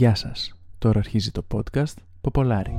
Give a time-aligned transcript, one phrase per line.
[0.00, 0.54] Γεια σας.
[0.78, 2.72] Τώρα αρχίζει το podcast Ποπολάρι.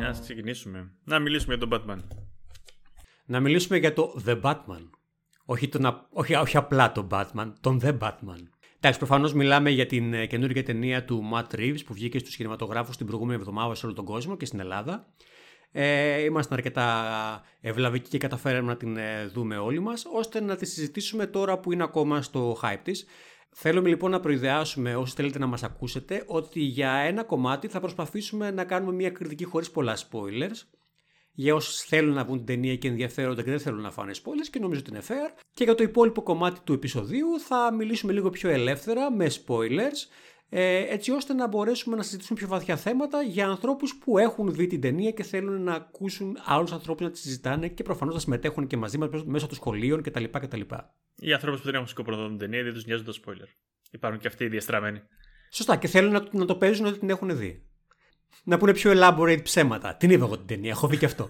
[0.00, 0.92] Να ξεκινήσουμε.
[1.04, 1.98] Να μιλήσουμε για τον Batman.
[3.26, 4.90] Να μιλήσουμε για το The Batman.
[5.44, 8.40] Όχι, τον, όχι, όχι απλά τον Batman, τον The Batman.
[8.76, 12.96] Εντάξει, προφανώς μιλάμε για την ε, καινούργια ταινία του Matt Reeves που βγήκε στους κινηματογράφους
[12.96, 15.06] την προηγούμενη εβδομάδα σε όλο τον κόσμο και στην Ελλάδα.
[15.76, 20.66] Ε, ήμασταν αρκετά ευλαβικοί και καταφέραμε να την ε, δούμε όλοι μας, ώστε να τη
[20.66, 23.06] συζητήσουμε τώρα που είναι ακόμα στο hype της.
[23.56, 28.50] Θέλουμε λοιπόν να προειδεάσουμε όσοι θέλετε να μας ακούσετε ότι για ένα κομμάτι θα προσπαθήσουμε
[28.50, 30.66] να κάνουμε μια κριτική χωρίς πολλά spoilers.
[31.32, 34.48] Για όσους θέλουν να βγουν την ταινία και ενδιαφέρονται και δεν θέλουν να φάνε spoilers
[34.50, 35.42] και νομίζω ότι είναι fair.
[35.54, 40.33] Και για το υπόλοιπο κομμάτι του επεισοδίου θα μιλήσουμε λίγο πιο ελεύθερα με spoilers ε,
[40.48, 44.80] έτσι ώστε να μπορέσουμε να συζητήσουμε πιο βαθιά θέματα για ανθρώπους που έχουν δει την
[44.80, 48.76] ταινία και θέλουν να ακούσουν άλλους ανθρώπους να τη συζητάνε και προφανώς να συμμετέχουν και
[48.76, 50.24] μαζί μας μέσω των σχολείων κτλ.
[50.24, 50.60] κτλ.
[51.16, 53.48] Οι ανθρώπους που δεν έχουν σκοπό να δουν την ταινία δεν τους νοιάζουν το spoiler.
[53.90, 55.02] Υπάρχουν και αυτοί οι διαστραμμένοι.
[55.50, 57.66] Σωστά και θέλουν να, να το παίζουν ότι την έχουν δει.
[58.44, 59.96] Να πούνε πιο elaborate ψέματα.
[59.96, 61.28] Την είδα εγώ την ταινία, έχω δει και αυτό.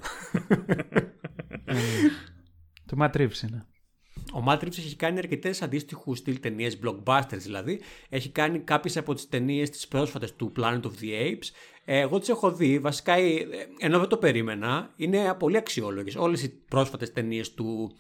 [2.86, 3.66] το Matrix είναι.
[4.34, 7.80] Ο Matrix έχει κάνει αρκετές αντίστοιχους στυλ ταινίες, blockbusters δηλαδή.
[8.08, 11.50] Έχει κάνει κάποιες από τις ταινίες τις πρόσφατες του Planet of the Apes.
[11.84, 12.78] Ε, εγώ τις έχω δει.
[12.78, 13.46] Βασικά, ε,
[13.78, 16.16] ενώ δεν το περίμενα, είναι πολύ αξιόλογες.
[16.16, 17.96] Όλες οι πρόσφατες ταινίες του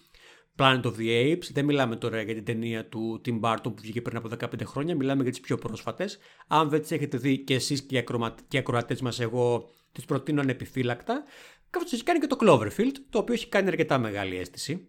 [0.58, 1.50] Planet of the Apes.
[1.52, 4.96] Δεν μιλάμε τώρα για την ταινία του Tim Burton που βγήκε πριν από 15 χρόνια.
[4.96, 6.18] Μιλάμε για τις πιο πρόσφατες.
[6.46, 8.04] Αν δεν τις έχετε δει και εσείς και
[8.50, 11.24] οι ακροατές μας, εγώ τις προτείνω ανεπιφύλακτα.
[11.70, 14.88] Καθώς έχει κάνει και το Cloverfield, το οποίο έχει κάνει αρκετά μεγάλη αίσθηση.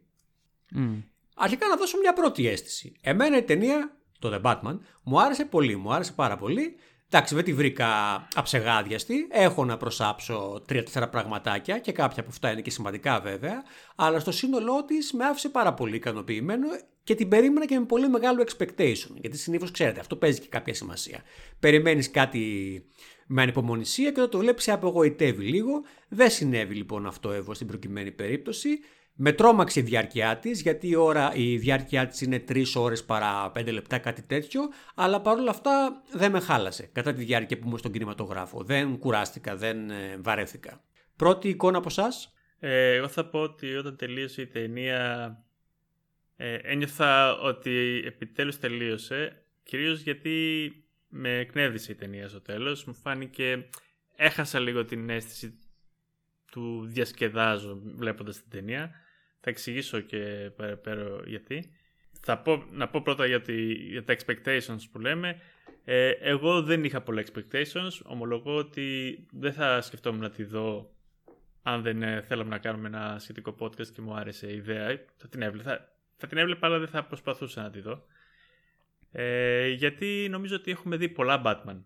[0.75, 1.03] Mm
[1.35, 2.93] αρχικά να δώσω μια πρώτη αίσθηση.
[3.01, 6.75] Εμένα η ταινία, το The Batman, μου άρεσε πολύ, μου άρεσε πάρα πολύ.
[7.09, 7.87] Εντάξει, δεν τη βρήκα
[8.35, 9.27] αψεγάδιαστη.
[9.31, 13.63] Έχω να προσάψω τρία-τέσσερα πραγματάκια και κάποια από αυτά είναι και σημαντικά βέβαια.
[13.95, 16.67] Αλλά στο σύνολό της με άφησε πάρα πολύ ικανοποιημένο
[17.03, 19.11] και την περίμενα και με πολύ μεγάλο expectation.
[19.13, 21.23] Γιατί συνήθως ξέρετε, αυτό παίζει και κάποια σημασία.
[21.59, 22.83] Περιμένεις κάτι
[23.27, 25.83] με ανυπομονησία και όταν το βλέπεις απογοητεύει λίγο.
[26.07, 28.69] Δεν συνέβη λοιπόν αυτό εγώ στην προκειμένη περίπτωση.
[29.17, 33.51] Με τρόμαξε η διάρκεια της, γιατί η, ώρα, η διάρκεια της είναι 3 ώρες παρά
[33.55, 34.61] 5 λεπτά, κάτι τέτοιο.
[34.95, 38.63] Αλλά παρόλα αυτά δεν με χάλασε κατά τη διάρκεια που ήμουν στον κινηματογράφο.
[38.63, 40.83] Δεν κουράστηκα, δεν ε, βαρέθηκα.
[41.15, 45.29] Πρώτη εικόνα από εσάς; Ε, εγώ θα πω ότι όταν τελείωσε η ταινία
[46.35, 50.69] ε, ένιωθα ότι επιτέλους τελείωσε κυρίως γιατί
[51.07, 53.69] με εκνεύρισε η ταινία στο τέλος μου φάνηκε
[54.15, 55.59] έχασα λίγο την αίσθηση
[56.51, 58.91] του διασκεδάζω βλέποντας την ταινία
[59.45, 61.71] θα εξηγήσω και περαιτέρω γιατί.
[62.21, 63.41] Θα πω, να πω πρώτα για,
[63.89, 65.41] για τα expectations που λέμε.
[65.83, 68.01] Ε, εγώ δεν είχα πολλά expectations.
[68.03, 70.91] Ομολογώ ότι δεν θα σκεφτόμουν να τη δω
[71.63, 74.99] αν δεν ε, θέλαμε να κάνουμε ένα σχετικό podcast και μου άρεσε η ιδέα.
[75.17, 78.05] Θα την έβλεπα, θα, θα την έβλεπα αλλά δεν θα προσπαθούσα να τη δω.
[79.11, 81.81] Ε, γιατί νομίζω ότι έχουμε δει πολλά Batman.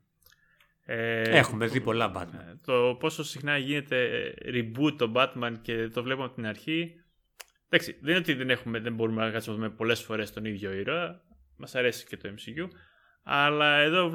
[0.86, 2.58] Ε, έχουμε δει πολλά Batman.
[2.66, 7.04] Το πόσο συχνά γίνεται reboot το Batman και το βλέπουμε από την αρχή
[7.70, 11.22] Εντάξει, δεν είναι ότι δεν, έχουμε, δεν μπορούμε να κάτσουμε πολλές φορές τον ίδιο ήρωα.
[11.56, 12.68] Μας αρέσει και το MCU.
[13.24, 14.12] Αλλά εδώ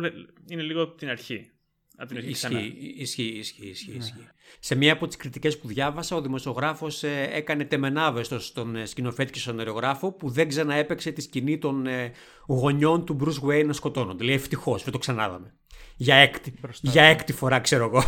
[0.51, 1.49] είναι λίγο από την αρχή.
[1.97, 3.97] Από την αρχή ισχύει, ισχύει, ισχύει, ισχύει, ναι.
[3.97, 4.29] ισχύει.
[4.59, 9.33] Σε μία από τις κριτικές που διάβασα, ο δημοσιογράφος ε, έκανε τεμενάβεστο στον ε, σκηνοθέτη
[9.33, 12.13] και στον αερογράφο που δεν ξαναέπαιξε τη σκηνή των ε,
[12.47, 14.25] γονιών του Bruce Wayne να σκοτώνονται.
[14.25, 15.55] Λέει ευτυχώς, δεν το ξανάδαμε.
[15.97, 18.03] Για έκτη, για έκτη φορά, ξέρω εγώ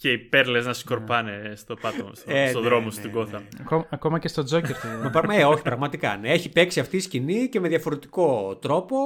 [0.00, 3.42] και οι πέρλε να σκορπάνε στο πάτο, στο, ε, στο ναι, δρόμο ναι, στην Gotham.
[3.70, 3.84] Ναι.
[3.90, 4.76] Ακόμα και στο Τζόκερ.
[5.30, 6.16] ε, όχι, πραγματικά.
[6.16, 6.32] Ναι.
[6.32, 8.96] Έχει παίξει αυτή η σκηνή και με διαφορετικό τρόπο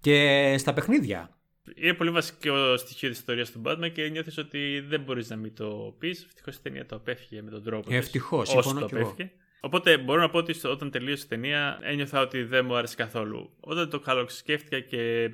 [0.00, 1.30] και στα παιχνίδια.
[1.74, 5.54] Είναι πολύ βασικό στοιχείο της ιστορίας του Batman και νιώθεις ότι δεν μπορείς να μην
[5.54, 6.24] το πεις.
[6.24, 7.94] Ευτυχώς η ταινία το απέφυγε με τον τρόπο.
[7.94, 9.30] Ευτυχώς, όσο το απέφυγε.
[9.60, 13.50] Οπότε μπορώ να πω ότι όταν τελείωσε η ταινία ένιωθα ότι δεν μου άρεσε καθόλου.
[13.60, 15.30] Όταν το καλοσκέφτηκα και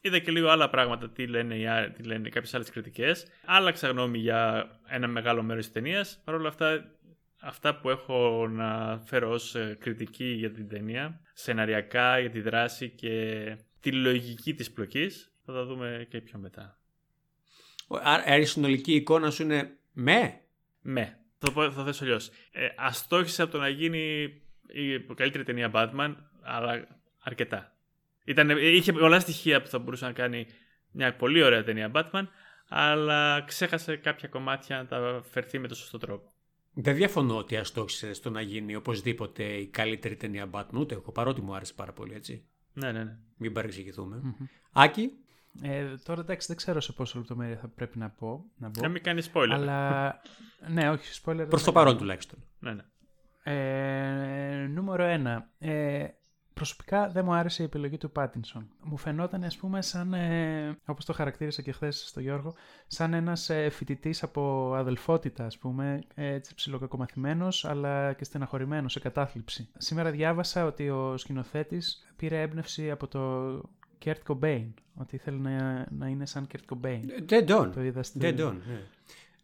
[0.00, 3.26] Είδα και λίγο άλλα πράγματα, τι λένε, τι λένε κάποιες άλλες κριτικές.
[3.44, 6.20] Άλλαξα γνώμη για ένα μεγάλο μέρος της ταινίας.
[6.24, 6.90] Παρ' όλα αυτά,
[7.40, 12.90] αυτά που έχω να φέρω ως ε, κριτική για την ταινία, σεναριακά, για τη δράση
[12.90, 16.78] και τη λογική της πλοκής, θα τα δούμε και πιο μετά.
[17.88, 20.40] Άρα η συνολική εικόνα σου είναι με;
[20.80, 21.18] Με.
[21.38, 22.30] Θα, πω, θα θέσω αλλιώς.
[22.50, 24.22] Ε, αστόχησε από το να γίνει
[24.66, 26.86] η καλύτερη ταινία Batman, αλλά
[27.18, 27.75] αρκετά.
[28.26, 30.46] Ήταν, είχε πολλά στοιχεία που θα μπορούσε να κάνει
[30.90, 32.26] μια πολύ ωραία ταινία Batman,
[32.68, 36.30] αλλά ξέχασε κάποια κομμάτια να τα φερθεί με τον σωστό τρόπο.
[36.72, 41.40] Δεν διαφωνώ ότι αστόχησε στο να γίνει οπωσδήποτε η καλύτερη ταινία Batman, ούτε εγώ, παρότι
[41.40, 42.44] μου άρεσε πάρα πολύ, έτσι.
[42.72, 43.16] Ναι, ναι, ναι.
[43.36, 44.22] Μην παρεξηγηθούμε.
[44.24, 44.46] Mm-hmm.
[44.72, 45.10] Άκη;
[45.62, 48.44] Ε, τώρα εντάξει, δεν ξέρω σε πόσο λεπτομέρεια θα πρέπει να πω.
[48.56, 49.50] Να, να μην κάνεις spoiler.
[49.50, 50.20] Αλλά.
[50.68, 51.46] ναι, όχι, spoiler.
[51.48, 52.38] Προς το παρόν τουλάχιστον.
[52.58, 52.82] Ναι, ναι.
[53.42, 55.48] Ε, νούμερο ένα.
[55.58, 56.06] Ε,
[56.56, 58.68] Προσωπικά δεν μου άρεσε η επιλογή του Πάτινσον.
[58.82, 62.54] Μου φαινόταν, ας πούμε, σαν, ε, όπως το χαρακτήρισα και χθες στο Γιώργο,
[62.86, 69.68] σαν ένας ε, φοιτητής από αδελφότητα, ας πούμε, έτσι ψιλοκακομαθημένος, αλλά και στεναχωρημένος σε κατάθλιψη.
[69.76, 73.52] Σήμερα διάβασα ότι ο σκηνοθέτης πήρε έμπνευση από το
[74.04, 77.00] Kurt Cobain, ότι ήθελε να, να είναι σαν Kurt Cobain.
[77.28, 77.70] Dead on.
[77.74, 78.18] Το είδα στη...
[78.22, 78.80] Dead on, ναι.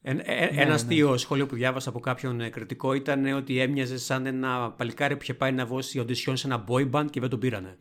[0.04, 0.72] Ε, ε, ένα ναι.
[0.72, 5.22] αστείο σχόλιο που διάβασα από κάποιον ε, κριτικό ήταν ότι έμοιαζε σαν ένα παλικάρι που
[5.22, 7.76] είχε πάει να δώσει οντισιόν σε ένα boy band και δεν τον πήρανε.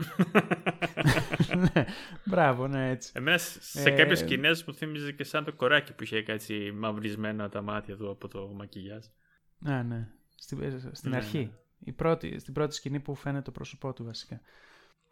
[1.74, 1.86] ναι,
[2.24, 3.12] μπράβο, ναι, έτσι.
[3.16, 7.50] Εμένα σε Ε, κάποιε σκηνές μου θύμιζε και σαν το κοράκι που είχε έτσι μαυρισμένα
[7.50, 9.06] τα μάτια του από το μακιγιάζ.
[9.66, 10.08] Α, ναι.
[10.36, 11.38] Στην, ε, στην Ναι, αρχή.
[11.38, 11.50] ναι.
[11.84, 14.42] Η πρώτη, στην πρώτη σκηνή που φαίνεται το πρόσωπό του βασικά.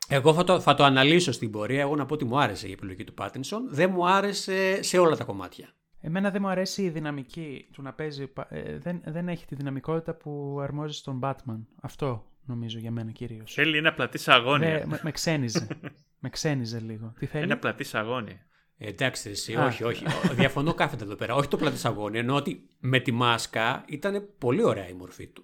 [0.08, 1.82] Εγώ θα το, θα το αναλύσω στην πορεία.
[1.82, 3.68] Εγώ να πω ότι μου άρεσε η επιλογή του Πάτινσον.
[3.70, 5.74] Δεν μου άρεσε σε όλα τα κομμάτια.
[6.02, 8.28] Εμένα δεν μου αρέσει η δυναμική του να παίζει.
[8.28, 11.60] πα- ε, δεν, δεν έχει τη δυναμικότητα που αρμόζει στον Batman.
[11.82, 13.54] Αυτό νομίζω για μένα κυρίως.
[13.54, 14.66] Θέλει ένα πλατής σαγόνι.
[14.66, 15.68] με, με ξένιζε.
[16.20, 17.14] με ξένιζε λίγο.
[17.20, 18.40] Τι θέλει; Ένα πλατής σαγόνι.
[18.78, 19.66] Ε, εντάξει, εσύ, Α.
[19.66, 20.06] όχι, όχι.
[20.06, 21.36] Ο- Διαφωνώ κάθετα εδώ πέρα.
[21.36, 22.18] Όχι το πλάτη σαγόνι.
[22.18, 25.44] Εννοώ ότι με τη μάσκα ήταν πολύ ωραία η μορφή του.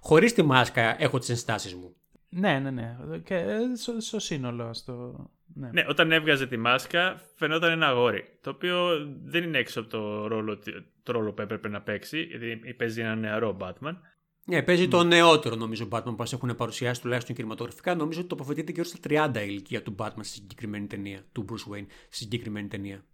[0.00, 1.94] Χωρίς τη μάσκα έχω τις ενστάσεις μου.
[2.28, 2.96] Ναι, ναι, ναι.
[3.24, 4.74] Και ε, στο, στο σύνολο.
[4.74, 5.14] Στο...
[5.54, 5.70] Ναι.
[5.72, 8.24] Ναι, όταν έβγαζε τη μάσκα φαινόταν ένα αγόρι.
[8.40, 10.58] Το οποίο δεν είναι έξω από το ρόλο,
[11.02, 13.96] το ρόλο που έπρεπε να παίξει, γιατί παίζει ένα νεαρό Batman.
[14.48, 17.94] Ναι, παίζει το νεότερο νομίζω Batman που μας έχουν παρουσιάσει τουλάχιστον κινηματογραφικά.
[17.94, 18.98] Νομίζω ότι τοποθετείται γύρω στα
[19.34, 21.20] 30 η ηλικία του Batman στη συγκεκριμένη ταινία.
[21.32, 23.04] Του Bruce Wayne στη συγκεκριμένη ταινία.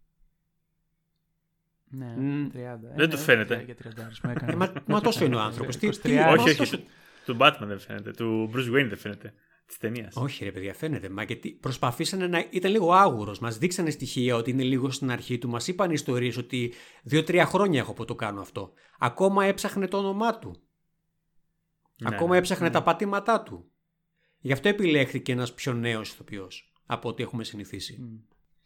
[1.94, 2.48] Ναι, Μμ.
[2.52, 2.56] 30.
[2.58, 3.62] Ε, Δεν ναι, του φαίνεται.
[3.64, 3.88] Για 30
[4.24, 4.52] μου έκανε.
[4.52, 5.76] Ε, μα- μα τόσο είναι ο άνθρωπος.
[5.76, 6.84] Τι- 23, τι- όχι, όχι, τόσο- του,
[7.24, 8.10] του Batman δεν φαίνεται.
[8.10, 9.34] Του Bruce Wayne δεν φαίνεται.
[9.72, 10.16] Της ταινίας.
[10.16, 11.08] Όχι, ρε παιδιά, φαίνεται.
[11.08, 12.46] Μα γιατί προσπαθήσανε να.
[12.50, 13.38] ήταν λίγο άγουρος.
[13.38, 15.48] Μας δείξανε στοιχεία ότι είναι λίγο στην αρχή του.
[15.48, 16.72] Μας είπαν ιστορίες ότι
[17.02, 18.72] δύο-τρία χρόνια έχω που το κάνω αυτό.
[18.98, 20.62] Ακόμα έψαχνε το όνομά του.
[22.02, 22.38] Ναι, Ακόμα ναι.
[22.38, 23.72] έψαχνε τα πατήματά του.
[24.38, 27.98] Γι' αυτό επιλέχθηκε ένας πιο νέος ηθοποιός από ό,τι έχουμε συνηθίσει.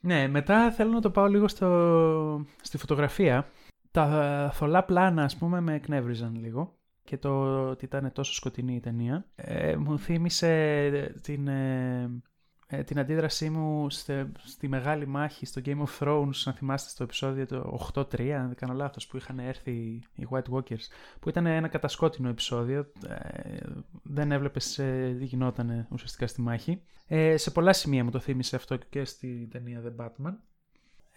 [0.01, 2.47] Ναι, μετά θέλω να το πάω λίγο στο...
[2.63, 3.51] στη φωτογραφία.
[3.91, 8.81] Τα θολά πλάνα, ας πούμε, με εκνεύριζαν λίγο και το ότι ήταν τόσο σκοτεινή η
[8.81, 9.27] ταινία.
[9.35, 12.23] Ε, μου θύμισε την, ε,
[12.69, 17.03] ε, την αντίδρασή μου στη, στη μεγάλη μάχη στο Game of Thrones, να θυμάστε στο
[17.03, 19.71] επεισόδιο το 8-3, αν δεν κάνω λάθος, που είχαν έρθει
[20.15, 20.87] οι White Walkers,
[21.21, 23.59] που ήταν ένα κατασκότεινο επεισόδιο, ε,
[24.03, 26.83] δεν έβλεπες ε, τι γινόταν ουσιαστικά στη μάχη.
[27.07, 30.35] Ε, σε πολλά σημεία μου το θύμισε αυτό και στη ταινία The Batman.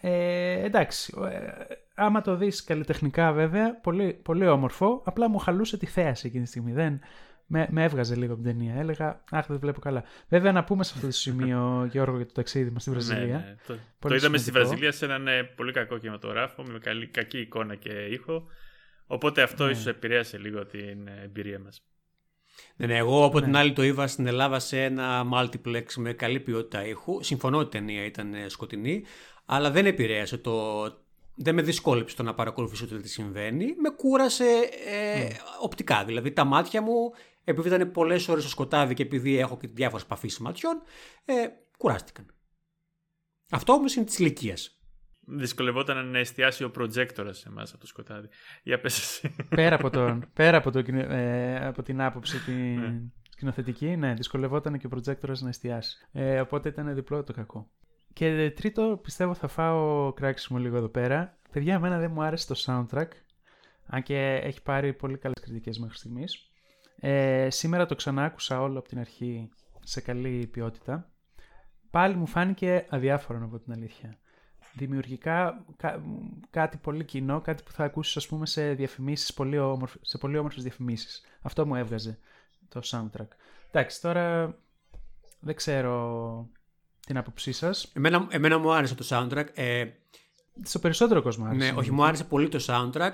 [0.00, 5.86] Ε, εντάξει, ε, άμα το δεις καλλιτεχνικά βέβαια, πολύ, πολύ όμορφο, απλά μου χαλούσε τη
[5.86, 6.72] θέαση εκείνη τη στιγμή.
[6.72, 7.00] Δεν,
[7.46, 8.74] με, με έβγαζε λίγο από την ταινία.
[8.74, 10.04] Έλεγα, αχ, δεν βλέπω καλά.
[10.28, 13.24] Βέβαια, να πούμε σε αυτό το σημείο, Γιώργο, για το ταξίδι μας στη Βραζιλία.
[13.24, 13.56] Ναι, ναι.
[13.66, 14.68] Το, Πολύ το είδαμε στη σημαντικό.
[14.68, 18.46] Βραζιλία σε έναν ε, πολύ κακό κινηματογράφο με καλή, κακή εικόνα και ήχο.
[19.06, 19.70] Οπότε αυτό Ναι.
[19.70, 21.84] ίσως επηρέασε λίγο την ε, εμπειρία μας.
[22.76, 23.44] Ναι, ναι, εγώ από Ναι.
[23.44, 27.22] την άλλη το είδα στην Ελλάδα σε ένα multiplex με καλή ποιότητα ήχου.
[27.22, 29.02] Συμφωνώ ότι η ταινία ήταν ε, σκοτεινή,
[29.44, 30.82] αλλά δεν επηρέασε το.
[31.34, 33.64] Δεν με δυσκόλεψε το να παρακολουθήσω το τι συμβαίνει.
[33.76, 34.44] Με κούρασε
[34.86, 35.28] ε,
[35.60, 36.04] οπτικά.
[36.04, 37.12] Δηλαδή τα μάτια μου,
[37.44, 40.82] επειδή ήταν πολλές ώρες στο σκοτάδι και επειδή έχω και διάφορες παφήσει ματιών,
[41.24, 41.34] ε,
[41.78, 42.26] κουράστηκαν.
[43.50, 44.79] Αυτό όμως είναι της ηλικίας.
[45.30, 48.28] Δυσκολευόταν να εστιάσει ο προτζέκτορας σε εμάς από το σκοτάδι.
[48.62, 49.34] Για πες εσύ.
[49.48, 53.00] πέρα από, τον, πέρα από, το, κοινο- ε, από την άποψη την Ναι.
[53.30, 56.06] σκηνοθετική, ναι, δυσκολευόταν και ο προτζέκτορας να εστιάσει.
[56.12, 57.70] Ε, οπότε ήταν διπλό το κακό.
[58.12, 61.38] Και τρίτο, πιστεύω θα φάω κράξιμο λίγο εδώ πέρα.
[61.52, 63.08] Παιδιά, εμένα δεν μου άρεσε το soundtrack,
[63.86, 66.50] αν και έχει πάρει πολύ καλές κριτικές μέχρι στιγμής.
[67.00, 69.48] Ε, σήμερα το ξανά άκουσα όλο από την αρχή
[69.80, 71.10] σε καλή ποιότητα.
[71.90, 74.18] Πάλι μου φάνηκε αδιάφορο να πω την αλήθεια.
[74.74, 76.02] Δημιουργικά κα-
[76.50, 80.38] κάτι πολύ κοινό, κάτι που θα ακούσεις ας πούμε σε διαφημίσεις, πολύ όμορφ, σε πολύ
[80.38, 81.22] όμορφες διαφημίσεις.
[81.42, 82.18] Αυτό μου έβγαζε
[82.68, 83.28] το soundtrack.
[83.70, 84.56] Εντάξει, τώρα
[85.40, 86.48] δεν ξέρω
[87.06, 87.92] την άποψή σας.
[87.94, 89.46] Εμένα, εμένα μου άρεσε το soundtrack.
[89.54, 89.84] Ε,
[90.62, 91.70] Στο περισσότερο κόσμο άρεσε.
[91.72, 93.12] Ναι, όχι, μου άρεσε πολύ το soundtrack.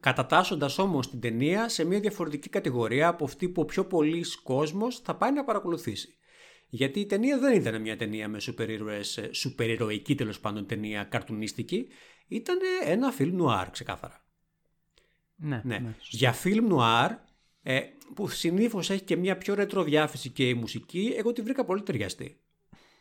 [0.00, 4.98] Κατατάσσοντας όμως την ταινία σε μια διαφορετική κατηγορία από αυτή που ο πιο πολλή κόσμος
[4.98, 6.14] θα πάει να παρακολουθήσει.
[6.74, 10.66] Γιατί η ταινία δεν ήταν μια ταινία με σούπερ ήρωες, ε, σούπερ ηρωική τέλος πάντων
[10.66, 11.88] ταινία καρτουνίστικη.
[12.28, 14.24] Ήταν ένα film noir ξεκάθαρα.
[15.36, 15.78] Ναι, Ναι.
[15.78, 16.16] ναι, σωστά.
[16.16, 17.10] Για film noir,
[17.62, 17.80] ε,
[18.14, 21.82] που συνήθως έχει και μια πιο ρετρό διάθεση και η μουσική, εγώ τη βρήκα πολύ
[21.82, 22.38] ταιριαστή.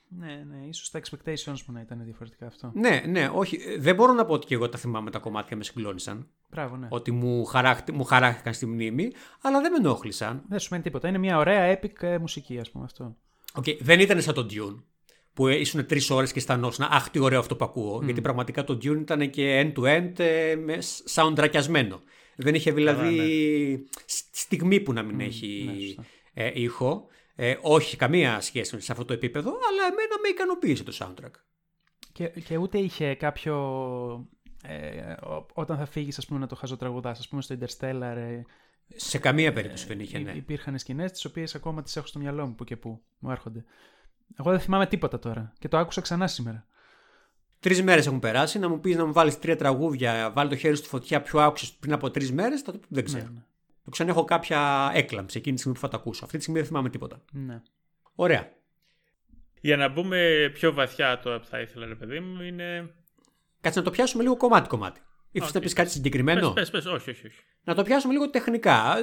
[0.08, 2.72] ναι, ναι, ίσως τα expectations μου να ήταν διαφορετικά αυτό.
[2.76, 3.56] Ναι, ναι, όχι.
[3.68, 6.30] ε, Δεν μπορώ να πω ότι και εγώ τα θυμάμαι τα κομμάτια με συγκλόνησαν.
[6.50, 6.88] Μπράβο, ναι.
[6.92, 9.12] Ότι μου, χαράχτη, μου χαράχτηκαν στη μνήμη,
[9.42, 10.44] αλλά δεν με ενόχλησαν.
[10.48, 11.08] Δεν σου μένει τίποτα.
[11.08, 13.18] Είναι μια ωραία epic ε, μουσική, ας πούμε αυτό.
[13.54, 14.84] Οκ, δεν ήταν σαν το Dune,
[15.34, 18.02] που ήσουν τρεις ώρες και αισθανόσουν Αχ, τι ωραίο αυτό που ακούω.
[18.04, 20.78] Γιατί πραγματικά το Dune ήταν και end-to-end ε, με
[21.14, 22.02] soundtrackιασμένο.
[22.36, 26.04] Δεν είχε δηλαδή Καλά, σ- στιγμή που να μην έχει ναι, σωστά.
[26.34, 27.08] ε, ήχο.
[27.36, 31.32] Ε, όχι καμία σχέση σε αυτό το επίπεδο, αλλά εμένα με ικανοποίησε το soundtrack.
[32.12, 33.56] Και, και ούτε είχε κάποιο.
[34.64, 35.16] Ε,
[35.54, 38.42] όταν θα φύγεις, ας πούμε, να το χαζοτραγουδάς, ας πούμε, στο Interstellar.
[38.94, 40.32] Ε, σε καμία περίπτωση δεν είχε, ναι.
[40.32, 43.64] Υπήρχαν σκηνές τις οποίες ακόμα τις έχω στο μυαλό μου που και που μου έρχονται.
[44.40, 46.66] Εγώ δεν θυμάμαι τίποτα τώρα και το άκουσα ξανά σήμερα.
[47.60, 48.60] Τρεις μέρες έχουν περάσει.
[48.60, 51.72] Να μου πεις να μου βάλεις τρία τραγούδια, βάλει το χέρι στη φωτιά, ποιο άκουσες
[51.72, 53.24] πριν από τρεις μέρες, θα το δεν ξέρω.
[53.24, 53.44] Ναι, ναι.
[53.84, 56.24] Το ξανά έχω κάποια έκλαμψη εκείνη τη στιγμή που θα τα ακούσω.
[56.24, 57.22] Αυτή τη στιγμή δεν θυμάμαι τίποτα.
[57.32, 57.62] Ναι.
[58.16, 58.52] Ωραία.
[59.62, 62.94] Για να μπούμε πιο βαθιά τώρα που θα ήθελα, ρε παιδί μου, είναι.
[63.62, 65.02] Κάτσε να το πιάσουμε λίγο κομμάτι-κομμάτι.
[65.36, 67.40] Ήθελε να πεις κάτι συγκεκριμένο; Πες, πες, όχι, όχι, όχι.
[67.64, 68.96] Να το πιάσουμε λίγο τεχνικά.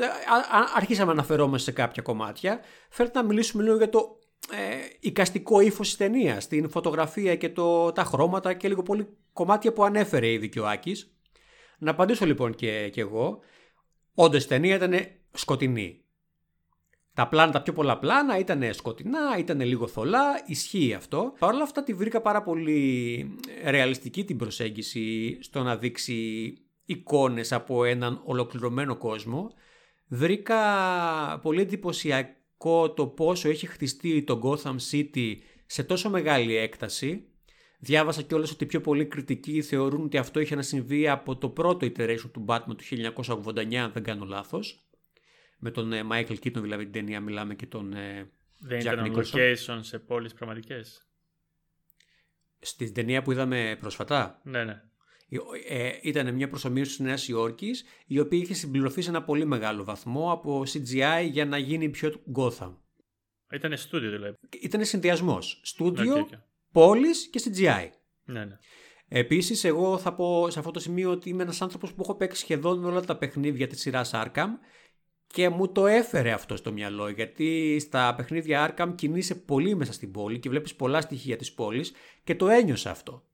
[0.77, 2.61] Αρχίσαμε να αναφερόμαστε σε κάποια κομμάτια.
[2.91, 4.19] Φέρτε να μιλήσουμε λίγο για το
[4.51, 4.57] ε,
[5.01, 9.85] εικαστικό ύφος της ταινίας, την φωτογραφία και το, τα χρώματα και λίγο πολύ κομμάτια που
[9.85, 11.15] ανέφερε ήδη και ο Άκης.
[11.79, 13.41] Να απαντήσω λοιπόν και, και εγώ.
[14.15, 14.95] Όντως η ταινία ήταν
[15.33, 16.05] σκοτεινή.
[17.21, 21.33] Τα πλάνα, τα πιο πολλά πλάνα ήταν σκοτεινά, ήταν λίγο θολά, ισχύει αυτό.
[21.39, 26.53] Παρ' όλα αυτά τη βρήκα πάρα πολύ ρεαλιστική την προσέγγιση στο να δείξει
[26.85, 29.51] εικόνες από έναν ολοκληρωμένο κόσμο.
[30.09, 30.59] Βρήκα
[31.43, 35.35] πολύ εντυπωσιακό το πόσο έχει χτιστεί το Gotham City
[35.67, 37.25] σε τόσο μεγάλη έκταση.
[37.79, 41.87] Διάβασα κιόλας ότι πιο πολλοί κριτικοί θεωρούν ότι αυτό είχε να συμβεί από το πρώτο
[41.87, 43.13] iteration του Batman του
[43.45, 44.85] 1989, αν δεν κάνω λάθος
[45.61, 49.15] με τον ε, Michael Keaton δηλαδή την ταινία μιλάμε και τον ε, Δεν Jack ήταν
[49.17, 51.05] location σε πόλεις πραγματικές.
[52.59, 54.41] Στην ταινία που είδαμε πρόσφατα.
[54.45, 54.83] Ναι, ναι.
[55.69, 59.85] Ε, ήταν μια προσωμείωση της Νέας Υόρκης η οποία είχε συμπληρωθεί σε ένα πολύ μεγάλο
[59.85, 62.77] βαθμό από CGI για να γίνει πιο Gotham.
[63.53, 64.37] Ήταν στούντιο δηλαδή.
[64.61, 65.61] Ήταν συνδυασμός.
[65.65, 66.39] Στούντιο, okay, okay.
[66.73, 67.89] πόλης και CGI.
[68.25, 68.57] Ναι, ναι.
[69.09, 72.41] Επίσης, εγώ θα πω σε αυτό το σημείο ότι είμαι ένας άνθρωπος που έχω παίξει
[72.41, 74.49] σχεδόν όλα τα παιχνίδια της σειράς Arkham
[75.33, 80.11] και μου το έφερε αυτό στο μυαλό γιατί στα παιχνίδια Arkham κινείσαι πολύ μέσα στην
[80.11, 81.93] πόλη και βλέπεις πολλά στοιχεία της πόλης
[82.25, 83.25] και το ένιωσα αυτό.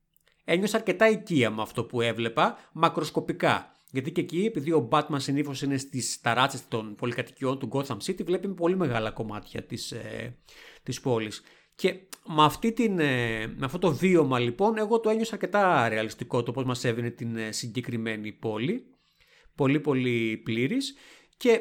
[0.44, 3.70] Ένιωσα αρκετά οικία με αυτό που έβλεπα μακροσκοπικά.
[3.90, 8.24] Γιατί και εκεί, επειδή ο Batman συνήθως είναι στις ταράτσες των πολυκατοικιών του Gotham City,
[8.24, 10.36] βλέπει πολύ μεγάλα κομμάτια της ε,
[10.82, 11.42] της πόλης.
[11.74, 11.94] Και
[12.26, 16.52] με, αυτή την, ε, με αυτό το βίωμα λοιπόν, εγώ το ένιωσα αρκετά ρεαλιστικό το
[16.52, 18.86] πώς μας έβαινε την ε, συγκεκριμένη πόλη.
[19.54, 20.94] Πολύ πολύ πλήρης.
[21.36, 21.60] Και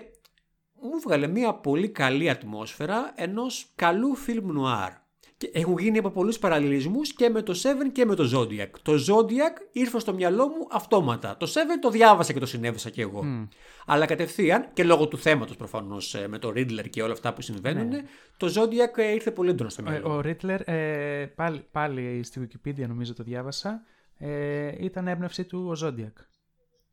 [0.86, 4.92] μου βγάλε μια πολύ καλή ατμόσφαιρα ενός καλού φιλμ νουάρ.
[5.38, 8.70] Και έχουν γίνει από πολλούς παραλληλισμούς και με το Seven και με το Zodiac.
[8.82, 11.38] Το Zodiac ήρθε στο μυαλό μου αυτόματα.
[11.38, 13.48] Το Seven το διάβασα και το συνέβησα κι εγώ.
[13.86, 17.42] Αλλά κατευθείαν και λόγω του θέματος προφανώς ε, με το Riddler και όλα αυτά που
[17.42, 18.02] συμβαίνουν, ναι.
[18.38, 20.10] το Zodiac ε, ήρθε πολύ έντονο στο μυαλό.
[20.10, 23.84] Ο, ο Riddler, ε, πάλι, πάλι στη Wikipedia νομίζω το διάβασα,
[24.18, 26.14] ε, ήταν έμπνευση του ο Zodiac,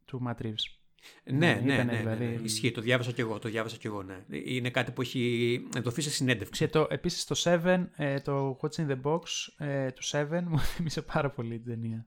[0.05, 0.82] του Matt Reeves.
[1.25, 2.25] Ναι, ναι, ναι, ναι, ναι, δηλαδή...
[2.25, 4.25] ναι, Ισχύει, το διάβασα κι εγώ, το διάβασα κι εγώ, ναι.
[4.29, 6.65] Είναι κάτι που έχει εντοφεί σε συνέντευξη.
[6.65, 9.23] Και το, επίσης το Seven, ε, το What's in the Box
[9.67, 12.07] ε, του Seven μου θύμισε πάρα πολύ την ταινία.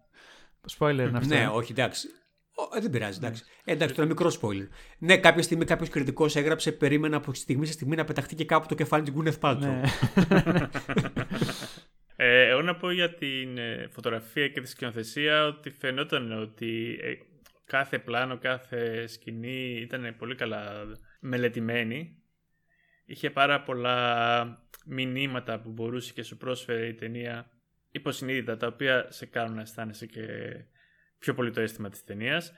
[0.78, 1.36] Spoiler είναι αυτό.
[1.36, 2.08] Ναι, όχι, εντάξει.
[2.75, 3.44] Ε, δεν πειράζει, εντάξει.
[3.64, 4.68] Ε, εντάξει, τώρα μικρό spoiler.
[4.98, 8.68] Ναι, κάποια στιγμή κάποιος κριτικός έγραψε, περίμενα από στιγμή σε στιγμή να πεταχτεί και κάπου
[8.68, 9.72] το κεφάλι του Γκούνεθ Πάλτρο.
[9.72, 9.82] Ναι.
[12.28, 17.00] ε, εγώ να πω για την ε, φωτογραφία και τη σκηνοθεσία ότι φαινόταν ότι
[17.65, 20.86] κάθε πλάνο, κάθε σκηνή ήταν πολύ καλά
[21.19, 22.24] μελετημένη.
[23.05, 27.51] Είχε πάρα πολλά μηνύματα που μπορούσε και σου πρόσφερε η ταινία
[27.91, 30.27] υποσυνείδητα, τα οποία σε κάνουν να αισθάνεσαι και
[31.19, 32.53] πιο πολύ το αίσθημα της ταινίας.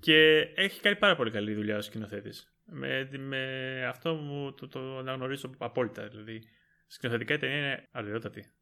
[0.00, 2.56] Και έχει κάνει πάρα πολύ καλή δουλειά ο σκηνοθέτης.
[2.64, 6.08] Με, με αυτό μου το, το αναγνωρίζω απόλυτα.
[6.08, 6.42] Δηλαδή,
[6.86, 8.52] σκηνοθετικά η ταινία είναι αρδιότατη.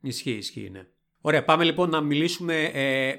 [0.00, 0.86] Ισχύει, ισχύει, ναι.
[1.20, 3.14] Ωραία, πάμε λοιπόν να μιλήσουμε ε,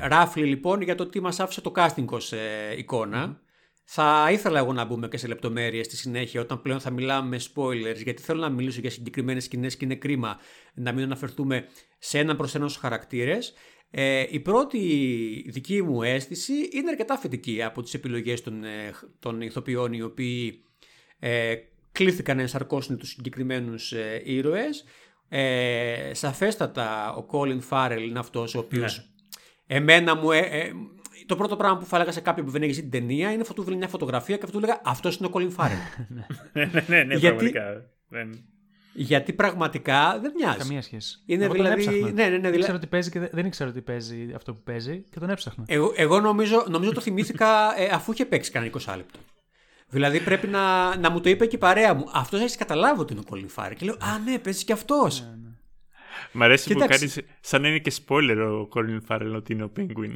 [0.00, 3.40] ράφλι λοιπόν για το τι μας άφησε το casting ως ε, εικόνα.
[3.88, 7.40] Θα ήθελα εγώ να μπούμε και σε λεπτομέρειες στη συνέχεια όταν πλέον θα μιλάμε με
[7.54, 10.38] spoilers, γιατί θέλω να μιλήσω για συγκεκριμένες σκηνές και είναι κρίμα
[10.74, 11.66] να μην αναφερθούμε
[11.98, 13.54] σε έναν προς έναν χαρακτήρες.
[13.90, 14.78] Ε, η πρώτη
[15.48, 20.64] δική μου αίσθηση είναι αρκετά θετική από τις επιλογές των, ε, των ηθοποιών οι οποίοι
[21.18, 21.54] ε,
[21.92, 24.84] κλήθηκαν να ενσαρκώσουν τους συγκεκριμένους ε, ήρωες.
[25.28, 29.04] Ε, σαφέστατα ο Colin Farrell είναι αυτός ο οποίος ναι.
[29.66, 30.30] Εμένα μου.
[30.30, 30.72] Ε, ε,
[31.26, 33.62] το πρώτο πράγμα που θα έλεγα σε κάποιον που δεν έχει την ταινία είναι αυτό
[33.62, 36.06] του μια φωτογραφία και αυτό του έλεγα Αυτός είναι ο Colin Farrell.
[36.52, 37.90] ναι, ναι, ναι, ναι, γιατί, πραγματικά.
[38.92, 40.58] Γιατί πραγματικά δεν μοιάζει.
[40.58, 41.22] Καμία σχέση.
[41.26, 41.84] Είναι εγώ δηλαδή.
[41.84, 44.62] Τον ναι, ναι, ναι, δεν, ήξερα ότι παίζει και δεν ήξερα ότι παίζει αυτό που
[44.62, 45.64] παίζει και τον έψαχνα.
[45.66, 49.18] Εγώ, εγώ νομίζω, νομίζω το θυμήθηκα ε, αφού είχε παίξει κανένα 20 λεπτό.
[49.88, 52.04] Δηλαδή πρέπει να, να μου το είπε και η παρέα μου.
[52.12, 55.35] Αυτός έχεις καταλάβει ότι είναι ο Colin Farrell; Και λέω Α, ναι, παίζει και αυτός.
[56.16, 56.38] Ναι, ναι.
[56.38, 59.72] Μ' αρέσει που κάνεις σαν να είναι και spoiler ο Colin Farrell ότι είναι ο
[59.76, 60.14] Penguin.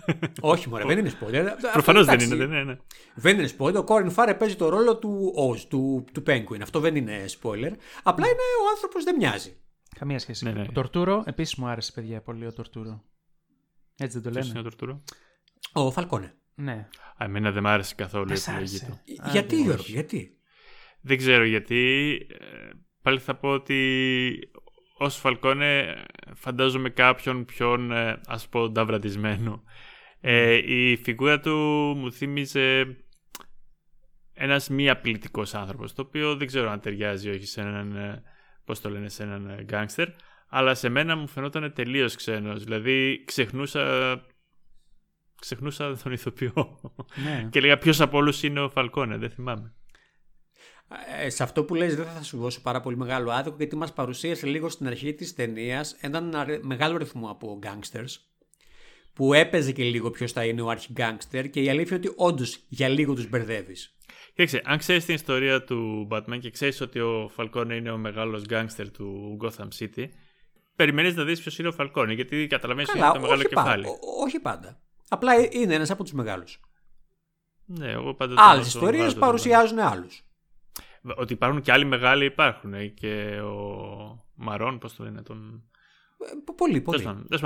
[0.52, 1.46] Όχι, μωρέ, δεν είναι spoiler.
[1.72, 2.34] Προφανώς δεν είναι.
[2.34, 2.80] Δεν είναι.
[3.14, 3.74] Δεν είναι spoiler.
[3.74, 6.60] Ο Colin Farrell παίζει το ρόλο του Oz, του, του Penguin.
[6.62, 7.72] Αυτό δεν είναι spoiler.
[8.02, 9.56] Απλά είναι ο άνθρωπος δεν μοιάζει.
[9.98, 10.44] Καμία σχέση.
[10.44, 10.60] Ναι, ναι.
[10.60, 13.04] Ο Τορτούρο επίσης μου άρεσε, παιδιά, πολύ ο Τορτούρο.
[13.98, 14.40] Έτσι δεν το λένε.
[14.40, 15.02] Ποιος είναι ο Τορτούρο;
[15.72, 16.34] Ο Φαλκόνε.
[16.54, 16.88] Ναι.
[17.16, 19.00] Α, εμένα δεν μ' άρεσε καθόλου η επιλογή του.
[19.30, 20.38] Γιατί, Γιώργο, γιατί;
[21.00, 22.12] Δεν ξέρω γιατί.
[22.30, 22.70] Ε,
[23.02, 24.50] πάλι θα πω ότι
[24.98, 26.02] ως Φαλκόνε
[26.34, 29.62] φαντάζομαι κάποιον πιο ε, ας πω νταβρατισμένο.
[30.20, 31.56] Ε, η φιγούρα του
[31.96, 32.96] μου θύμιζε
[34.32, 38.22] ένας μη απειλητικός άνθρωπος, το οποίο δεν ξέρω αν ταιριάζει όχι σε έναν, ε,
[38.64, 40.08] πώς το λένε, σε έναν γκάγκστερ,
[40.48, 42.64] αλλά σε μένα μου φαινόταν τελείως ξένος.
[42.64, 44.14] Δηλαδή ξεχνούσα,
[45.40, 46.80] ξεχνούσα τον ηθοποιό.
[47.24, 47.48] Ναι.
[47.50, 49.72] και λέγα ποιος από όλους είναι ο Φαλκόνε, δεν θυμάμαι.
[51.22, 53.92] Ε, σε αυτό που λες δεν θα σου δώσω πάρα πολύ μεγάλο άδικο γιατί μας
[53.92, 58.16] παρουσίασε λίγο στην αρχή της ταινίας έναν μεγάλο ρυθμό από gangsters
[59.12, 62.58] που έπαιζε και λίγο ποιος θα είναι ο αρχιγκάγκστερ και η αλήθεια είναι ότι όντως
[62.68, 63.96] για λίγο τους μπερδεύεις.
[64.28, 68.44] Κοίταξε, αν ξέρεις την ιστορία του Batman και ξέρεις ότι ο Φαλκόνε είναι ο μεγάλος
[68.44, 70.04] γκάγκστερ του Gotham City,
[70.76, 73.86] περιμένεις να δεις ποιος είναι ο Φαλκόνε γιατί καταλαβαίνεις ότι είναι το μεγάλο κεφάλι.
[74.24, 74.80] όχι πάντα.
[75.08, 76.60] Απλά είναι ένας από τους μεγάλους.
[77.64, 78.34] Ναι, εγώ πάντα.
[78.36, 80.27] Άλλες ιστορίες παρουσιάζουν άλλους.
[81.16, 82.74] Ότι υπάρχουν και άλλοι μεγάλοι υπάρχουν.
[82.74, 85.62] Ε, και ο Μαρόν, πώς το λένε, τον.
[86.18, 87.02] Ε, πολύ, πολύ.
[87.02, 87.38] Ε,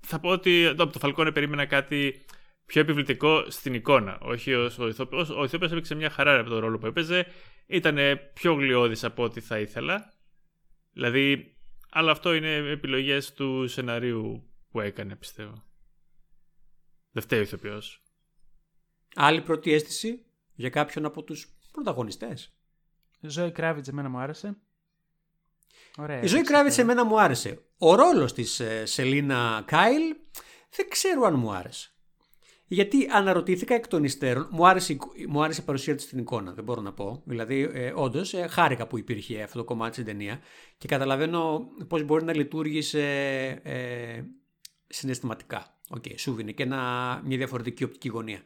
[0.00, 2.24] θα πω ότι από το Φαλκόνε περίμενα κάτι
[2.66, 4.18] πιο επιβλητικό στην εικόνα.
[4.20, 5.30] Όχι ο, ο Ηθόπιος.
[5.30, 7.26] Ο Ηθόπιος έπαιξε μια χαρά από τον ρόλο που έπαιζε.
[7.66, 7.98] Ήταν
[8.34, 10.14] πιο γλιώδης από ό,τι θα ήθελα.
[10.92, 11.56] Δηλαδή,
[11.90, 15.64] αλλά αυτό είναι επιλογές του σεναρίου που έκανε, πιστεύω.
[17.10, 18.02] Δεν φταίει ο Ηθοποιός.
[19.14, 20.24] Άλλη πρώτη αίσθηση
[20.54, 22.55] για κάποιον από τους πρωταγωνιστές;
[23.20, 24.56] Ζωή Κράβιτς εμένα μου άρεσε.
[25.96, 27.60] Ωραία, η Ζωή Κράβιτς εμένα μου άρεσε.
[27.78, 30.16] Ο ρόλος της ε, Σελίνα Κάιλ
[30.70, 31.90] δεν ξέρω αν μου άρεσε.
[32.68, 34.96] Γιατί αναρωτήθηκα εκ των υστέρων, μου άρεσε,
[35.28, 37.22] μου άρεσε η παρουσία της στην εικόνα, δεν μπορώ να πω.
[37.24, 40.40] Δηλαδή, ε, όντως, ε, χάρηκα που υπήρχε αυτό το κομμάτι στην ταινία
[40.78, 42.98] και καταλαβαίνω πώς μπορεί να λειτουργήσει
[43.62, 44.22] ε,
[44.86, 45.78] συναισθηματικά.
[45.88, 48.40] OK, okay, σου και ένα, μια διαφορετική οπτική γωνία.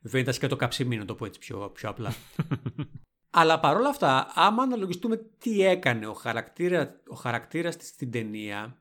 [0.00, 2.14] Βέβαια, και το καψιμί, να το πω έτσι πιο, πιο απλά.
[3.38, 8.78] Αλλά παρόλα αυτά, άμα αναλογιστούμε τι έκανε ο χαρακτήρας, ο χαρακτήρας της στην ταινία,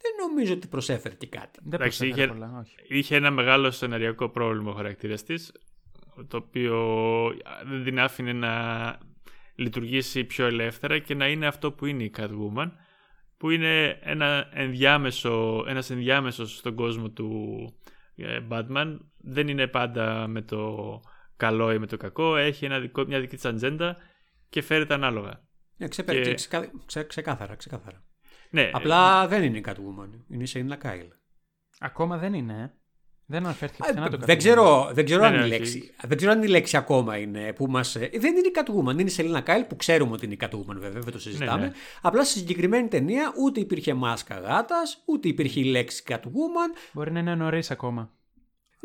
[0.00, 1.58] δεν νομίζω ότι προσέφερε και κάτι.
[1.62, 2.76] Δεν προσέφερε είχε, πολλά, όχι.
[2.88, 5.52] είχε ένα μεγάλο σεναριακό πρόβλημα ο χαρακτήρας της,
[6.28, 6.76] το οποίο
[7.64, 8.52] δεν την άφηνε να
[9.54, 12.70] λειτουργήσει πιο ελεύθερα και να είναι αυτό που είναι η Catwoman,
[13.36, 17.28] που είναι ένα ενδιάμεσο, ένας ενδιάμεσος στον κόσμο του
[18.16, 18.98] ε, Batman.
[19.16, 21.00] Δεν είναι πάντα με το
[21.36, 23.96] καλό ή με το κακό, έχει ένα δικό, μια δική της ατζέντα
[24.48, 25.42] και φέρεται ανάλογα.
[25.76, 26.34] Ναι, ξε, και...
[26.34, 28.04] ξε, ξε, ξεκάθαρα, ξεκάθαρα.
[28.50, 29.26] Ναι, Απλά ε...
[29.26, 31.08] δεν είναι η Catwoman, είναι η Σέινα Κάιλ.
[31.78, 32.78] Ακόμα δεν είναι, ε.
[33.26, 36.46] Δεν αναφέρθηκε πουθενά το δεν ξέρω, δεν, ξέρω αν η λέξη, δεν ξέρω αν η
[36.46, 37.96] λέξη ακόμα είναι που μας...
[37.96, 40.76] Ε, δεν είναι η Catwoman, είναι η Σελίνα Κάιλ που ξέρουμε ότι είναι η Catwoman
[40.78, 41.60] βέβαια, δεν το συζητάμε.
[41.60, 41.72] Ναι, ναι.
[42.02, 46.76] Απλά στη συγκεκριμένη ταινία ούτε υπήρχε μάσκα γάτας, ούτε υπήρχε η λέξη Catwoman.
[46.92, 48.12] Μπορεί να είναι νωρίς ακόμα.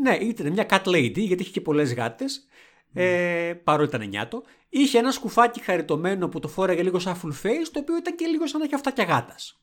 [0.01, 2.47] Ναι, ήταν μια cat lady, γιατί είχε και πολλές γάτες.
[2.93, 4.43] Ε, παρότι ήταν νιάτο.
[4.69, 8.25] Είχε ένα σκουφάκι χαριτωμένο που το φόραγε λίγο σαν full face, το οποίο ήταν και
[8.25, 9.61] λίγο σαν να έχει αυτάκια γάτας.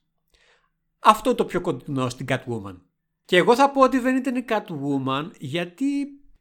[0.99, 2.77] Αυτό είναι το πιο κοντινό στην Catwoman.
[3.25, 5.87] Και εγώ θα πω ότι δεν ήταν η Catwoman, γιατί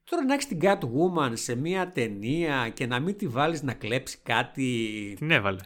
[0.03, 4.19] τώρα να έχεις την Catwoman σε μια ταινία και να μην τη βάλεις να κλέψει
[4.23, 5.13] κάτι.
[5.17, 5.60] Την έβαλε.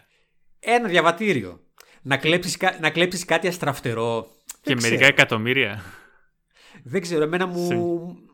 [0.60, 1.64] Ένα διαβατήριο.
[2.02, 4.28] Να κλέψεις να κλέψεις κάτι αστραφτερό.
[4.62, 5.84] Και μερικά εκατομμύρια.
[6.84, 7.68] Δεν ξέρω, εμένα μου.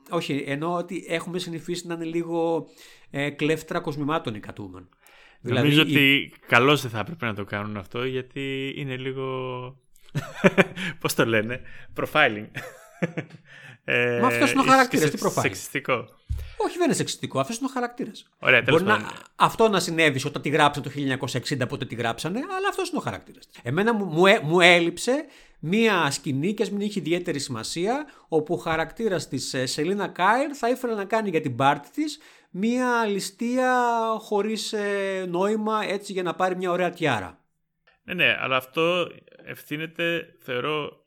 [0.10, 2.67] Όχι, ενώ ότι έχουμε συνηθίσει να είναι λίγο
[3.10, 4.89] ε, κλέφτρα κοσμημάτων η Κατούμαν.
[5.41, 6.34] Δηλαδή, Νομίζω ότι η...
[6.47, 9.25] καλώς δεν θα έπρεπε να το κάνουν αυτό γιατί είναι λίγο.
[10.99, 11.62] Πώς το λένε,
[11.95, 12.47] profiling.
[13.84, 15.10] Ε, Μα αυτός είναι ο χαρακτήρας.
[15.10, 15.93] Τι profile; Σεξιστικό.
[16.58, 17.39] Όχι, δεν είναι σεξιστικό.
[17.39, 18.29] Αυτός είναι ο χαρακτήρας.
[18.39, 21.27] Ωραία, Μπορεί να, αυτό να συνέβη όταν τη γράψανε το
[21.63, 23.49] 1960, πότε τη γράψανε, αλλά αυτός είναι ο χαρακτήρας.
[23.63, 25.25] Εμένα μου, μου, μου έλειψε
[25.59, 30.49] μία σκηνή και ας μην είχε ιδιαίτερη σημασία, όπου ο χαρακτήρας της ε, Σελίνα Κάιλ
[30.53, 33.83] θα ήθελε να κάνει για την πάρτη της μία ληστεία
[34.19, 37.39] χωρίς ε, νόημα έτσι για να πάρει μια ωραία τιάρα.
[38.03, 39.07] Ναι, ναι, αλλά αυτό
[39.45, 41.05] ευθύνεται, θεωρώ,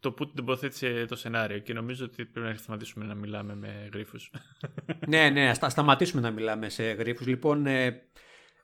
[0.00, 3.88] το που την τοποθέτησε το σενάριο και νομίζω ότι πρέπει να σταματήσουμε να μιλάμε με
[3.92, 4.30] γρίφους.
[5.08, 7.26] ναι, ναι, ας σταματήσουμε να μιλάμε σε γρίφους.
[7.26, 8.02] Λοιπόν, ε,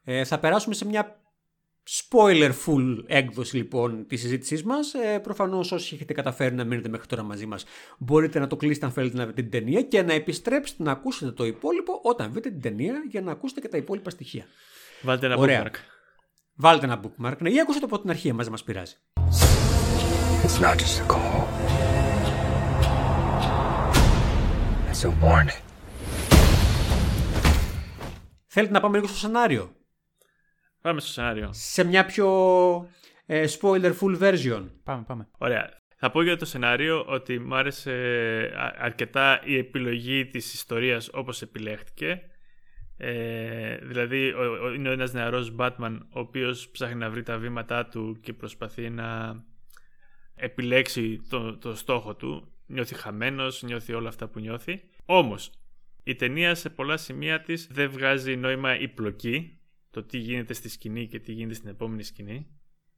[0.04, 1.20] ε, θα περάσουμε σε μια
[1.88, 4.94] spoiler full έκδοση λοιπόν της συζήτησής μας.
[4.94, 7.64] Ε, Προφανώς όσοι έχετε καταφέρει να μείνετε μέχρι τώρα μαζί μας,
[7.98, 11.33] μπορείτε να το κλείσετε αν θέλετε να δείτε την ταινία και να επιστρέψετε να ακούσετε
[11.33, 14.44] το υπόλοιπο όταν δείτε την ταινία για να ακούσετε και τα υπόλοιπα στοιχεία.
[15.03, 15.62] Βάλτε ένα Ωραία.
[15.62, 15.74] bookmark.
[16.55, 17.37] Βάλτε ένα bookmark.
[17.38, 18.94] Ναι, ή ακούσετε από την αρχή, μα δεν μας πειράζει.
[20.44, 21.42] It's not just a call.
[24.90, 25.61] It's a warning.
[28.46, 29.70] Θέλετε να πάμε λίγο στο σενάριο;
[30.81, 31.49] Πάμε στο σενάριο.
[31.53, 32.29] Σε μια πιο
[33.27, 34.67] ε, spoiler full version.
[34.85, 35.29] Πάμε, πάμε.
[35.38, 35.77] Ωραία.
[36.01, 37.93] Θα πω για το σενάριο ότι μου άρεσε
[38.79, 42.21] αρκετά η επιλογή της ιστορίας όπως επιλέχτηκε.
[42.97, 48.19] Ε, δηλαδή ο, είναι ένας νεαρός Batman ο οποίος ψάχνει να βρει τα βήματά του
[48.21, 49.37] και προσπαθεί να
[50.35, 52.53] επιλέξει το, το στόχο του.
[52.67, 54.81] Νιώθει χαμένος, νιώθει όλα αυτά που νιώθει.
[55.05, 55.51] Όμως
[56.03, 59.58] η ταινία σε πολλά σημεία της δεν βγάζει νόημα η πλοκή,
[60.00, 62.46] το τι γίνεται στη σκηνή και τι γίνεται στην επόμενη σκηνή.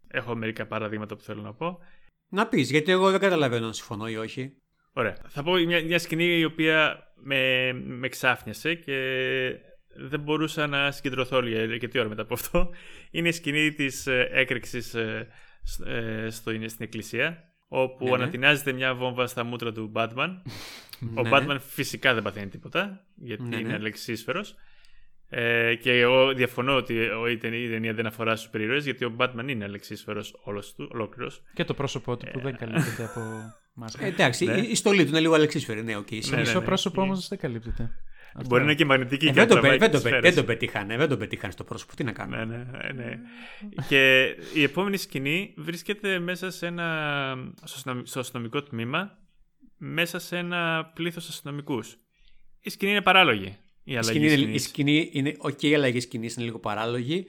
[0.08, 1.78] Έχω μερικά παραδείγματα που θέλω να πω.
[2.28, 4.52] Να πεις, γιατί εγώ δεν καταλαβαίνω αν συμφωνώ ή όχι.
[4.92, 5.16] Ωραία.
[5.28, 8.96] Θα πω μια, μια σκηνή η οποία με, με ξάφνιασε και
[9.94, 12.70] δεν μπορούσα να συγκεντρωθώ όλη αρκετή ώρα μετά από αυτό.
[13.10, 15.28] Είναι η σκηνή της ε, έκρηξης ε,
[15.86, 18.16] ε, στο, στην εκκλησία όπου Ναι, ναι.
[18.16, 20.28] ανατινάζεται μια βόμβα στα μούτρα του Batman.
[21.18, 21.58] Ο Ναι, Batman ναι.
[21.58, 23.56] φυσικά δεν παθαίνει τίποτα, γιατί Ναι, ναι.
[23.56, 24.54] είναι αλεξίσφαιρος.
[25.32, 29.04] Ε, και εγώ διαφωνώ ότι ο- η ταινία, η ταινία δεν αφορά στους υπερηρώες, γιατί
[29.04, 31.42] ο Batman είναι αλεξίσφαιρος όλος του, ολόκληρος.
[31.54, 33.20] Και το πρόσωπό του που δεν καλύπτεται από
[33.74, 34.04] μάσκα.
[34.04, 34.52] Ε, εντάξει, Ναι.
[34.60, 36.10] η, η στολή του είναι λίγο αλεξίσφαιρη, ναι, οκ.
[36.10, 36.64] Ναι, Το ναι, μισό ναι.
[36.64, 37.90] πρόσωπο όμως δεν καλύπτεται.
[38.34, 38.48] Αυτό.
[38.48, 40.12] Μπορεί να είναι και μαγνητική Ε, και δεν, το, τραβάει πε- δεν, τις το, πε-
[40.18, 40.34] σφαίρες.
[40.34, 41.96] δεν το πετύχανε, δεν το πετύχανε στο πρόσωπο.
[41.96, 42.44] Τι να κάνουμε.
[42.44, 43.18] Ναι, ναι, ναι, ναι.
[43.88, 49.18] και η επόμενη σκηνή βρίσκεται μέσα σε ένα στο αστυνομ- στο αστυνομικό τμήμα
[49.78, 51.96] μέσα σε ένα πλήθος αστυνομικούς.
[52.60, 53.56] Η σκηνή είναι παράλογη.
[53.90, 54.62] Η Η αλλαγή σκηνή, είναι, η σκηνής.
[54.62, 57.26] σκηνή είναι, οκ, η αλλαγή σκηνής είναι λίγο παράλογη.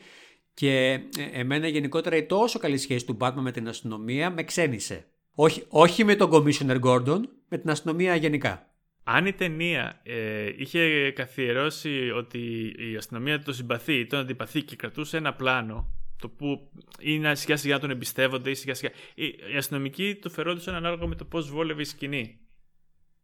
[0.53, 5.05] Και ε, εμένα γενικότερα η τόσο καλή σχέση του Batman με την αστυνομία με ξένισε.
[5.33, 8.75] Όχι, όχι με τον Commissioner Gordon, με την αστυνομία γενικά.
[9.03, 14.75] Αν η ταινία ε, είχε καθιερώσει ότι η αστυνομία το συμπαθεί ή τον αντιπαθεί και
[14.75, 18.91] κρατούσε ένα πλάνο το που είναι σιγά σιγά τον εμπιστεύονται ή σιγά σιγά.
[19.15, 22.39] Οι, οι αστυνομικοί του φερόντουσαν ανάλογα με το πώς βόλευε η σκηνή.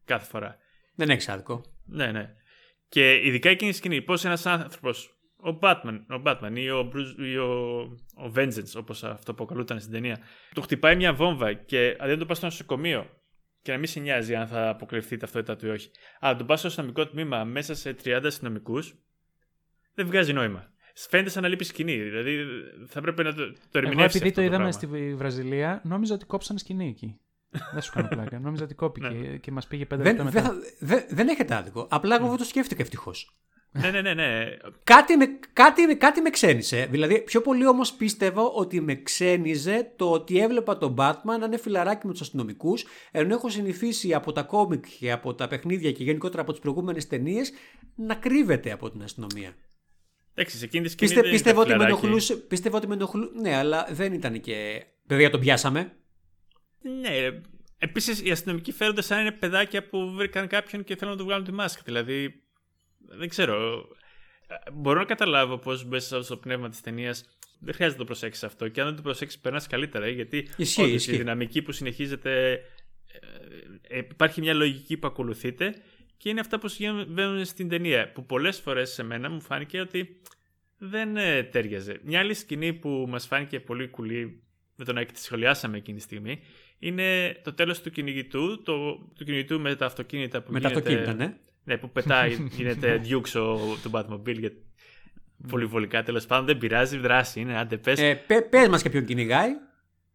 [0.06, 0.58] Κάθε φορά.
[0.96, 1.62] Δεν έχει άδικο.
[1.86, 2.36] Ναι, ναι.
[2.90, 7.26] Και ειδικά εκείνη η σκηνή, πώς ένας άνθρωπος, ο Batman, ο Batman ή ο, Bruce,
[7.26, 7.80] ή ο,
[8.16, 10.20] ο Vengeance, όπως αυτό αποκαλούταν στην ταινία,
[10.54, 13.10] του χτυπάει μια βόμβα και αντί να το πας στο νοσοκομείο
[13.62, 16.38] και να μην σε νοιάζει αν θα αποκλειφθεί η ταυτότητά του ή όχι, αλλά να
[16.38, 18.96] τον πας στο αστυνομικό τμήμα μέσα σε 30 αστυνομικούς,
[19.94, 20.72] δεν βγάζει νόημα.
[21.10, 22.02] Φαίνεται σαν να λείπει σκηνή.
[22.02, 22.46] Δηλαδή
[22.88, 24.18] θα πρέπει να το, το Εγώ ερμηνεύσει.
[24.18, 24.72] επειδή αυτό το είδαμε πράγμα.
[24.72, 27.20] στη Βραζιλία, νόμιζα ότι κόψαν σκηνή εκεί.
[27.74, 28.40] Δεν σου κάνω πλάκα.
[28.40, 29.38] Νόμιζα ότι κόπηκε Ναι.
[29.38, 30.42] και μας πήγε πέντε λεπτά Δεν, μετά.
[30.42, 31.88] δεν, θα- δεν, δεν έχετε άδικο.
[31.90, 33.32] Απλά εγώ δεν το σκέφτηκα ευτυχώς.
[33.72, 34.46] ναι, ναι, ναι, ναι.
[34.84, 36.88] Κάτι με, κάτι, με- κάτι με ξένησε.
[36.92, 41.58] Δηλαδή, πιο πολύ όμως πίστευα ότι με ξένιζε το ότι έβλεπα τον Batman να είναι
[41.58, 46.04] φιλαράκι με τους αστυνομικούς, ενώ έχω συνηθίσει από τα κόμικ και από τα παιχνίδια και
[46.04, 47.52] γενικότερα από τις προηγούμενες ταινίες
[47.96, 49.56] να κρύβεται από την αστυνομία.
[50.34, 51.10] Εντάξει, σε εκείνη τη σκηνή.
[51.10, 52.06] Πίστε, δεν πίστευα, ήταν ότι με φιλαράκι.
[52.06, 53.32] ενοχλούσε, πίστευα ότι με ενοχλούσε.
[53.42, 54.86] Ναι, αλλά δεν ήταν και.
[55.08, 55.92] Παιδιά, τον πιάσαμε.
[56.82, 57.42] Ναι.
[57.78, 61.46] Επίσης, οι αστυνομικοί φέρονται σαν είναι παιδάκια που βρήκαν κάποιον και θέλουν να του βγάλουν
[61.46, 61.82] τη μάσκα.
[61.86, 62.44] Δηλαδή,
[62.98, 63.86] δεν ξέρω.
[64.74, 68.68] Μπορώ να καταλάβω πώς μέσα στο πνεύμα της ταινίας δεν χρειάζεται να το προσέξεις αυτό.
[68.68, 70.08] Και αν δεν το προσέξεις, περνάς καλύτερα.
[70.08, 71.14] Γιατί Ισχύει, όντως, ισχύει.
[71.14, 72.52] η δυναμική που συνεχίζεται.
[73.88, 75.76] ε, ε, υπάρχει μια λογική που ακολουθείται
[76.18, 78.12] και είναι αυτά που συμβαίνουν στην ταινία.
[78.12, 80.22] Που πολλές φορές σε μένα μου φάνηκε ότι
[80.78, 82.00] δεν ε, τέριαζε.
[82.04, 84.44] Μια άλλη σκηνή που μας φάνηκε πολύ κουλή
[84.78, 86.40] με το να τη σχολιάσαμε εκείνη τη στιγμή
[86.80, 90.90] είναι το τέλος του κυνηγητού, το, του κυνηγητού με τα αυτοκίνητα που Με τα γίνεται,
[90.90, 91.38] αυτοκίνητα, ναι.
[91.64, 94.52] ναι, που πετάει, γίνεται Dukes ο, του Batmobile για
[95.50, 98.00] πολυβολικά τέλος πάντων, δεν πειράζει, δράση είναι, άντε πες.
[98.00, 99.50] Ε, πε, πες μας και ποιον κυνηγάει.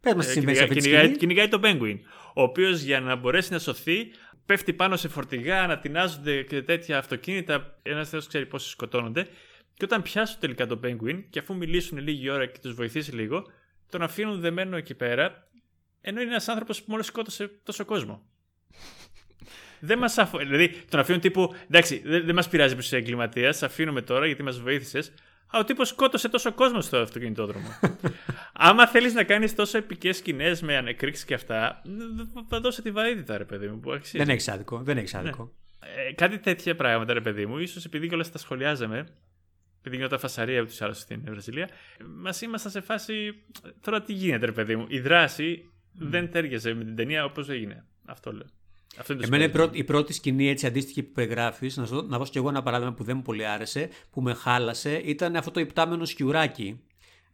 [0.01, 1.19] Πες μας τι Ε, συμβαίνει σε κυνηγάει, αυτής της κυνηγάει, σκηνής.
[1.19, 1.99] κυνηγάει τον Penguin,
[2.35, 4.11] ο οποίος για να μπορέσει να σωθεί
[4.47, 9.27] πέφτει πάνω σε φορτηγά, ανατινάζονται και τέτοια αυτοκίνητα, ένας θεός ξέρει πόσοι σκοτώνονται
[9.75, 13.47] και όταν πιάσουν τελικά τον Penguin και αφού μιλήσουν λίγη ώρα και τους βοηθήσει λίγο,
[13.93, 15.49] τον αφήνουν δεμένο εκεί πέρα,
[16.01, 18.23] ενώ είναι ένας άνθρωπος που μόλις σκότωσε τόσο κόσμο.
[19.81, 20.45] Δεν μας αφορά.
[20.45, 21.55] Δηλαδή, τον αφήνουν τύπου.
[21.69, 25.13] Εντάξει, δεν, δεν μας πειράζει που είσαι εγκληματίας, σε αφήνουμε τώρα γιατί μας βοήθησες.
[25.47, 27.69] Α, ο τύπος σκότωσε τόσο κόσμο στο αυτοκινητόδρομο.
[28.53, 32.91] Άμα θέλεις να κάνεις τόσο επικές σκηνές με ανεκρήξεις και αυτά, δ- θα δώσει τη
[32.91, 34.19] βαρύτητα, ρε παιδί μου, που αξίζει.
[34.19, 34.83] Δεν έχεις άδικο.
[34.83, 35.53] Δεν έχεις άδικο.
[36.09, 39.07] Ε, κάτι τέτοια πράγματα, ρε παιδί μου, ίσως επειδή κιόλας τα σχολιάζαμε,
[39.85, 41.69] επειδή γινόταν φασαρία τους άλλους στην Βραζιλία,
[42.17, 43.35] μας ήμασταν σε φάση.
[43.81, 44.87] Τώρα τι γίνεται, ρε παιδί μου.
[44.89, 47.85] Η δράση δεν τέριαζε με την ταινία όπως έγινε.
[48.05, 48.47] Αυτό λέω.
[48.99, 49.53] Αυτό είναι το Εμένα η σημαντικό.
[49.65, 52.49] πρώτη, η πρώτη σκηνή έτσι αντίστοιχη που περιγράφεις, να, σου δω- να δώσω κι εγώ
[52.49, 56.81] ένα παράδειγμα που δεν μου πολύ άρεσε, που με χάλασε, ήταν αυτό το υπτάμενο σκιουράκι.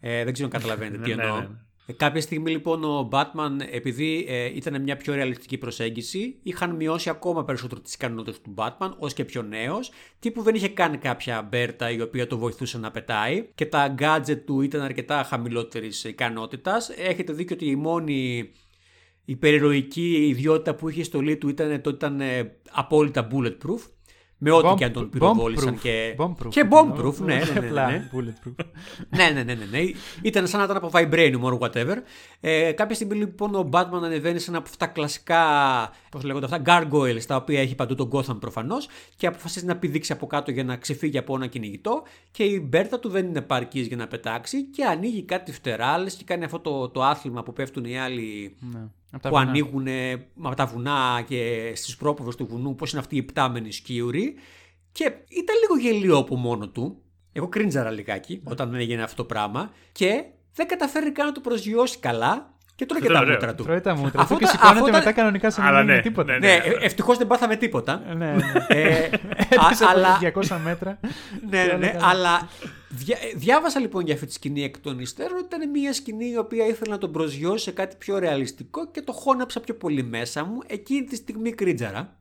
[0.00, 1.40] Ε, δεν ξέρω αν καταλαβαίνετε τι Ναι, εννοώ.
[1.40, 1.54] ναι, ναι.
[1.90, 7.10] Ε, κάποια στιγμή λοιπόν ο Batman, επειδή ε, ήταν μια πιο ρεαλιστική προσέγγιση, είχαν μειώσει
[7.10, 11.42] ακόμα περισσότερο τις ικανότητες του Batman, ως και πιο νέος, τύπου δεν είχε καν κάποια
[11.42, 16.90] μπέρτα η οποία το βοηθούσε να πετάει και τα gadget του ήταν αρκετά χαμηλότερης ικανότητας.
[16.96, 18.50] Έχετε δίκιο ότι η μόνη
[19.24, 23.80] υπερηρωική ιδιότητα που είχε η στολή του ήταν ότι ήταν ε, απόλυτα bulletproof.
[24.40, 25.74] Με ό,τι Bomb- και αν τον πυροβόλησαν.
[25.74, 25.80] bombproof.
[25.80, 26.48] Και, Bombproof.
[26.48, 28.10] και bombproof, ναι, ναι, ναι, ναι, Απλά ναι.
[28.14, 28.64] bulletproof.
[29.16, 29.78] ναι, ναι, ναι, ναι, ναι.
[30.22, 31.94] Ήταν σαν να ήταν από Vibranium or whatever.
[32.40, 35.42] Ε, κάποια στιγμή λοιπόν ο Batman ανεβαίνει σε ένα από αυτά κλασικά,
[36.10, 40.12] πώς λέγονται αυτά, gargoyles, τα οποία έχει παντού τον Gotham προφανώς και αποφασίζει να πηδήξει
[40.12, 43.86] από κάτω για να ξεφύγει από ένα κυνηγητό και η Μπέρτα του δεν είναι παρκής
[43.86, 47.84] για να πετάξει και ανοίγει κάτι φτεράλες και κάνει αυτό το, το άθλημα που πέφτουν
[47.84, 48.80] οι άλλοι Ναι.
[49.12, 49.48] Απ' τα που βουνά.
[49.48, 49.86] ανοίγουν
[50.42, 54.34] από τα βουνά και στις πρόποδες του βουνού, πώς είναι αυτοί οι πτάμενοι σκίουροι.
[54.92, 57.02] Και ήταν λίγο γελίο από μόνο του.
[57.32, 59.70] Εγώ κρίντζαρα λιγάκι όταν έγινε αυτό το πράγμα.
[59.92, 63.62] Και δεν καταφέρει καν να το προσγειώσει καλά και τρώγε Αυτό τα είναι μούτρα του.
[63.64, 65.78] Τρώει τα μούτρα Αυτό του και τα- σηκώνεται αυτό τα- μετά κανονικά σαν να Αλλά
[65.78, 66.32] μην είναι ναι, τίποτα.
[66.32, 68.02] ναι, Ναι, ευτυχώς δεν πάθαμε τίποτα.
[68.16, 68.42] Ναι, ναι.
[68.68, 69.08] ε,
[69.50, 70.98] Έπεσε α- από αλλά 200 μέτρα.
[71.50, 72.06] ναι, ναι, όλα ναι, καλά.
[72.08, 72.48] αλλά
[72.88, 75.38] δια, διάβασα λοιπόν για αυτή τη σκηνή εκ των υστέρων.
[75.38, 79.12] Ήταν μια σκηνή η οποία ήθελα να τον προσγειώσει σε κάτι πιο ρεαλιστικό και το
[79.12, 80.58] χώναψα πιο πολύ μέσα μου.
[80.66, 82.18] Εκείνη τη στιγμή κρίτζαρα.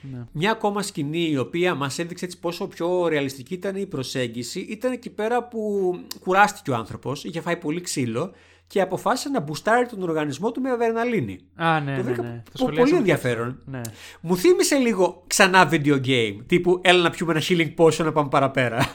[0.00, 0.26] Ναι.
[0.32, 4.92] Μια ακόμα σκηνή η οποία μας έδειξε έτσι πόσο πιο ρεαλιστική ήταν η προσέγγιση ήταν
[4.92, 8.32] εκεί πέρα που κουράστηκε ο άνθρωπος, είχε φάει πολύ ξύλο
[8.68, 11.38] και αποφάσισε να μπουστάρει τον οργανισμό του με αδερναλίνη.
[11.56, 12.28] Α, ναι, Το ναι, βρήκα ναι.
[12.28, 13.60] πο- Το πολύ σχολιάσαμε ενδιαφέρον.
[13.64, 13.80] Ναι.
[14.20, 18.28] Μου θύμισε λίγο ξανά video game, τύπου έλα να πιούμε ένα healing potion να πάμε
[18.28, 18.76] παραπέρα.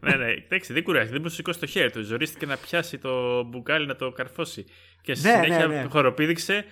[0.00, 2.02] ναι, ναι, εντάξει, δεν κουράστηκε, δεν μπορούσε να σηκώσει το χέρι του.
[2.02, 4.64] Ζορίστηκε να πιάσει το μπουκάλι να το καρφώσει.
[5.02, 5.88] Και στη Ναι, συνέχεια ναι, ναι.
[5.90, 6.64] χοροπήδηξε,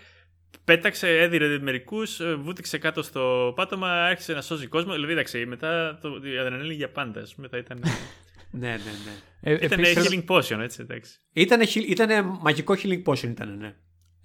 [0.64, 4.92] πέταξε, έδιρε μερικούς, βούτυξε κάτω στο πάτωμα, άρχισε να σώζει κόσμο.
[4.92, 7.20] Δηλαδή, εντάξει, μετά το, η αδρεναλίνη για πάντα.
[7.20, 7.82] ας πούμε, Μετά ήταν,
[8.50, 9.12] ναι, ναι, ναι.
[9.40, 11.12] Ε, ήταν επίσης- healing potion, έτσι, εντάξει.
[11.32, 13.74] Ήτανε, χι- ήτανε μαγικό healing potion ήταν, ναι.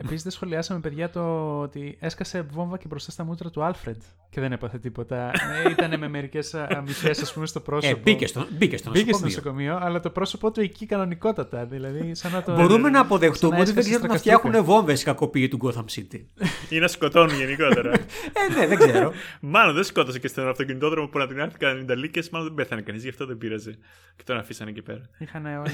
[0.03, 1.21] Επίσης, δεν σχολιάσαμε, παιδιά, το
[1.59, 5.31] ότι έσκασε βόμβα και μπροστά στα μούτρα του Άλφρεντ και δεν έπαθε τίποτα.
[5.63, 7.95] ναι, ήταν με μερικές αμυθιέ, ας πούμε, στο πρόσωπο.
[7.97, 9.71] Ε, μπήκε στο, μπήκε στο Μπήκε στο νοσοκομείο.
[9.71, 11.65] νοσοκομείο, αλλά το πρόσωπό του εκεί κανονικότατα.
[11.65, 12.55] Δηλαδή, σαν να το.
[12.55, 14.37] Μπορούμε να σαν αποδεχτούμε να ότι δεν έσκασε ξέρουν να στρακαστούκα.
[14.37, 16.25] φτιάχνουν βόμβες οι κακοποιοί του Gotham City.
[16.69, 17.91] Ή να σκοτώνουν γενικότερα.
[18.39, 19.11] ε, ναι, δεν ξέρω.
[19.39, 23.09] μάλλον δεν σκότωσε και στον αυτοκινητόδρομο που ανατινάχθηκαν 90 λύκε, μάλλον δεν πέθανε κανείς, γι'
[23.09, 23.77] αυτό δεν πείραζε.
[24.15, 25.01] Και τον αφήσανε εκεί πέρα.
[25.17, 25.71] Είχαν όλοι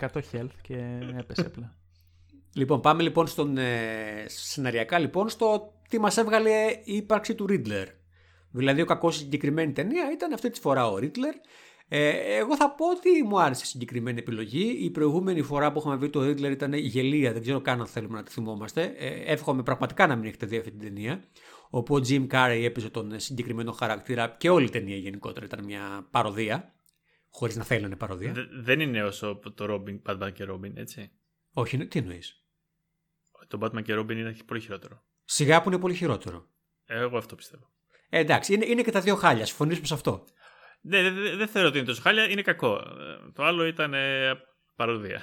[0.00, 0.76] 100 health και
[1.18, 1.74] έπεσε απλά.
[2.54, 6.50] Λοιπόν, πάμε λοιπόν στον, ε, σεναριακά λοιπόν στο τι μας έβγαλε
[6.84, 7.86] η ύπαρξη του Riddler.
[8.50, 11.34] Δηλαδή ο κακός στη συγκεκριμένη ταινία ήταν αυτή τη φορά ο Riddler.
[11.92, 14.76] Ε, εγώ θα πω ότι μου άρεσε η συγκεκριμένη επιλογή.
[14.80, 18.16] Η προηγούμενη φορά που είχαμε βρει το Riddler ήταν γελία, δεν ξέρω καν αν θέλουμε
[18.16, 18.94] να τη θυμόμαστε.
[18.98, 21.24] Ε, εύχομαι πραγματικά να μην έχετε δει αυτή την ταινία.
[21.70, 25.64] Όπου ο Jim Carrey έπαιζε τον ε, συγκεκριμένο χαρακτήρα και όλη η ταινία γενικότερα ήταν
[25.64, 26.74] μια παροδία.
[27.30, 28.32] Χωρίς να θέλει να είναι παρωδία.
[28.32, 31.10] Δε- δεν είναι όσο το Robin, Batman και Robin, έτσι.
[31.52, 32.39] Όχι, τι εννοείς;
[33.50, 35.02] Το Batman και Robin είναι πολύ χειρότερο.
[35.24, 36.48] Σιγά που είναι πολύ χειρότερο.
[36.86, 37.70] Εγώ αυτό πιστεύω.
[38.08, 39.46] Ε, εντάξει, είναι, είναι και τα δύο χάλια.
[39.46, 40.24] Συμφωνήσουμε σε αυτό.
[40.80, 42.74] Ναι, δεν δε, δεν θεωρώ ότι είναι τόσο χάλια, είναι κακό.
[42.74, 44.32] Ε, Το άλλο ήταν ε,
[44.76, 45.22] παρωδία.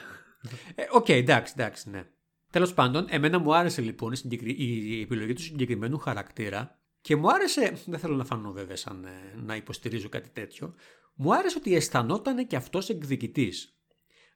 [0.75, 2.05] Ε, Οκ, εντάξει, εντάξει, ναι.
[2.51, 7.31] Τέλος πάντων, εμένα μου άρεσε λοιπόν η, συγκεκρι- η επιλογή του συγκεκριμένου χαρακτήρα και μου
[7.31, 7.73] άρεσε.
[7.85, 10.75] Δεν θέλω να φανώ βέβαια σαν ε, να υποστηρίζω κάτι τέτοιο.
[11.15, 13.76] Μου άρεσε ότι αισθανόταν και αυτός εκδικητής.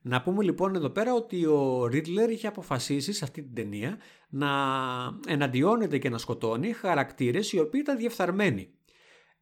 [0.02, 3.98] Να πούμε λοιπόν εδώ πέρα ότι ο Ρίτλερ είχε αποφασίσει σε αυτή την ταινία
[4.30, 4.50] να
[5.28, 8.70] εναντιώνεται και να σκοτώνει χαρακτήρες οι οποίοι ήταν διεφθαρμένοι.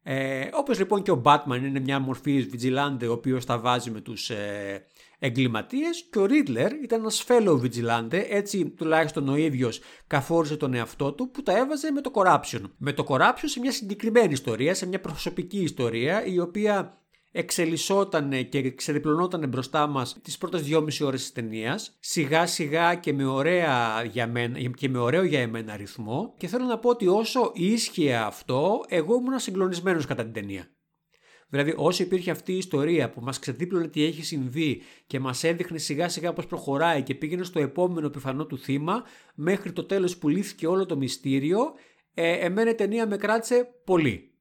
[0.02, 4.00] Ε, όπως λοιπόν και ο Batman είναι μια μορφή vigilante ο οποίος τα βάζει με
[4.00, 4.86] τους ε,
[5.18, 11.12] εγκληματίες και ο Riddler ήταν ένας fellow vigilante έτσι τουλάχιστον ο ίδιος καθόρισε τον εαυτό
[11.12, 12.60] του που τα έβαζε με το corruption.
[12.78, 16.99] Με το corruption σε μια συγκεκριμένη ιστορία, σε μια προσωπική ιστορία η οποία
[17.32, 23.24] εξελισσόταν και ξεδιπλωνόταν μπροστά μας τις πρώτες δυόμιση ώρες της ταινίας σιγά σιγά και με,
[23.24, 27.50] ωραία για μένα, και με ωραίο για εμένα ρυθμό και θέλω να πω ότι όσο
[27.54, 30.70] ίσχυε αυτό εγώ ήμουν συγκλονισμένος κατά την ταινία.
[31.48, 35.78] Δηλαδή όσο υπήρχε αυτή η ιστορία που μας ξεδίπλωνε τι έχει συμβεί και μας έδειχνε
[35.78, 39.02] σιγά σιγά πώς προχωράει και πήγαινε στο επόμενο πιθανό του θύμα
[39.34, 41.58] μέχρι το τέλος που λύθηκε όλο το μυστήριο
[42.14, 44.34] ε, εμένα η ταινία με κράτησε πολύ.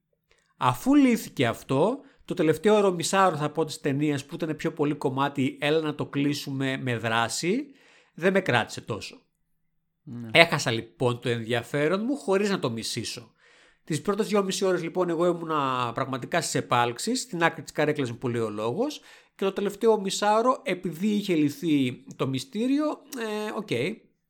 [0.57, 4.95] Αφού λύθηκε αυτό, το τελευταίο ωρο μισάωρο θα πω της ταινίας που ήταν πιο πολύ
[4.95, 7.65] κομμάτι έλα να το κλείσουμε με δράση,
[8.13, 9.21] δεν με κράτησε τόσο.
[10.03, 10.27] Ναι.
[10.31, 13.31] Έχασα λοιπόν το ενδιαφέρον μου χωρίς να το μισήσω.
[13.83, 18.17] Τις πρώτες δυόμιση ώρες λοιπόν εγώ ήμουνα πραγματικά στις επάλξεις, στην άκρη της καρέκλας μου
[18.17, 19.01] που λέει ο λόγος.
[19.35, 22.85] Και το τελευταίο μισάωρο, επειδή είχε λυθεί το μυστήριο,
[23.17, 23.71] ε, οκ,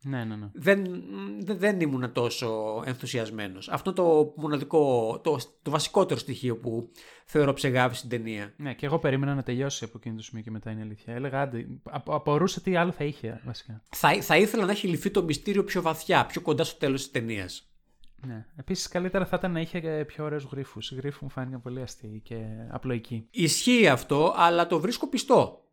[0.02, 0.50] Ναι, ναι, ναι.
[0.54, 1.04] δεν,
[1.40, 3.70] δεν, δεν ήμουν τόσο ενθουσιασμένος.
[3.70, 6.92] Αυτό το μοναδικό, το, το βασικότερο στοιχείο που
[7.32, 8.54] θεωρώ ψεγάβει στην ταινία.
[8.58, 11.14] Ναι, και εγώ περίμενα να τελειώσει από εκείνο το σημείο και μετά είναι αλήθεια.
[11.14, 13.82] Έλεγα άντε, απο- απορούσα τι άλλο θα είχε βασικά.
[13.90, 17.12] Θα, θα ήθελα να έχει λυθεί το μυστήριο πιο βαθιά, πιο κοντά στο τέλος της
[17.12, 17.72] ταινίας.
[18.28, 18.46] Ναι.
[18.56, 20.80] Επίσης, καλύτερα θα ήταν να είχε και πιο ωραίους γρήφου.
[20.90, 23.28] Οι γρήφοι μου φάνηκαν πολύ αστείοι και απλοϊκοί.
[23.32, 25.64] Ισχύει αυτό, αλλά το βρίσκω πιστό.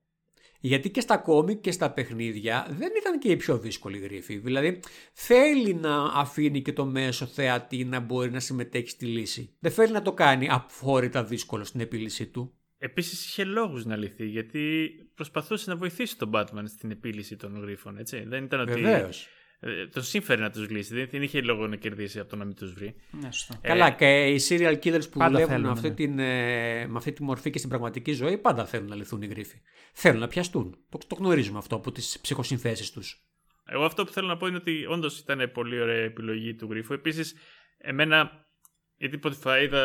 [0.66, 4.36] Γιατί και στα κόμικ και στα παιχνίδια δεν ήταν και η πιο δύσκολη γρίφη.
[4.36, 4.80] Δηλαδή
[5.12, 9.56] θέλει να αφήνει και το μέσο θεατή να μπορεί να συμμετέχει στη λύση.
[9.58, 12.54] Δεν θέλει να το κάνει αφόρητα δύσκολο στην επίλυσή του.
[12.78, 17.98] Επίσης είχε λόγους να λυθεί γιατί προσπαθούσε να βοηθήσει τον Batman στην επίλυση των γρίφων.
[17.98, 18.24] Έτσι.
[18.26, 18.72] Δεν ήταν ότι.
[18.72, 19.28] Βεβαίως.
[19.60, 20.94] Ε, τον σύμφερε να τους λύσει.
[20.94, 22.94] Δεν, δεν είχε λόγο να κερδίσει από το να μην τους βρει.
[23.10, 23.54] Ναι, σωστό.
[23.60, 25.94] Ε, Καλά, και οι serial killers που πάντα δουλεύουν θέλουν, με αυτή, ναι.
[25.94, 29.26] την, ε, με αυτή τη μορφή και στην πραγματική ζωή πάντα θέλουν να λυθούν οι
[29.26, 29.60] γρίφοι.
[29.92, 30.76] Θέλουν να πιαστούν.
[30.88, 33.20] Το, το γνωρίζουμε αυτό από τις ψυχοσυνθέσεις τους.
[33.66, 36.92] Εγώ αυτό που θέλω να πω είναι ότι όντως ήταν πολύ ωραία επιλογή του γρίφου.
[36.92, 37.34] Επίσης,
[37.78, 38.30] εμένα,
[38.96, 39.82] γιατί πρώτη φορά είδα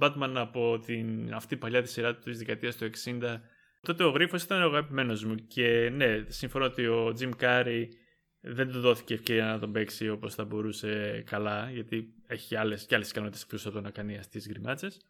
[0.00, 3.40] Batman από την, αυτή η παλιά τη σειρά της δεκαετίας του 60,
[3.80, 5.34] τότε ο γρίφος ήταν ο αγαπημένος μου.
[5.34, 7.84] Και ναι, συμφωνώ ότι ο Jim Carrey
[8.40, 12.94] δεν του δόθηκε ευκαιρία να τον παίξει όπως θα μπορούσε καλά, γιατί έχει άλλες, και
[12.94, 15.00] άλλες ικανότητες εκτός από το να κάνει αστείς γκριμάτσες.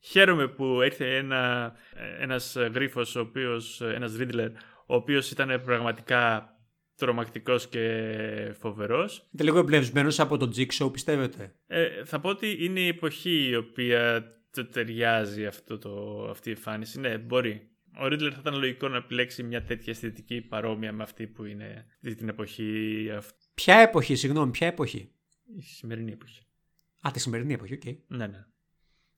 [0.00, 1.72] Χαίρομαι που ήρθε ένα,
[2.20, 4.50] ένας γρίφος, ο οποίος, ένας Riddler,
[4.86, 6.50] ο οποίος ήταν πραγματικά
[6.96, 9.28] τρομακτικός και φοβερός.
[9.32, 13.56] Ήταν λίγο εμπνευσμένος από τον Jigsaw, πιστεύετε; Ε, θα πω ότι είναι η εποχή η
[13.56, 17.00] οποία το ταιριάζει αυτό το, αυτή η εμφάνιση.
[17.00, 17.70] Ναι, μπορεί.
[18.00, 21.86] Ο Ρίντλερ θα ήταν λογικό να επιλέξει μια τέτοια αισθητική παρόμοια με αυτή που είναι
[22.16, 23.44] την εποχή αυτή.
[23.54, 25.10] Ποια εποχή, συγγνώμη, ποια εποχή;
[25.56, 26.46] Η σημερινή εποχή.
[27.00, 27.82] Α, τη σημερινή εποχή, οκ.
[28.06, 28.44] Ναι, ναι.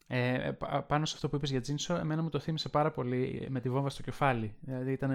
[0.06, 3.46] Ε, πα- πάνω σε αυτό που είπες για Jigsaw, εμένα μου το θύμισε πάρα πολύ
[3.50, 4.54] με τη βόμβα στο κεφάλι.
[4.60, 5.10] Δηλαδή ήταν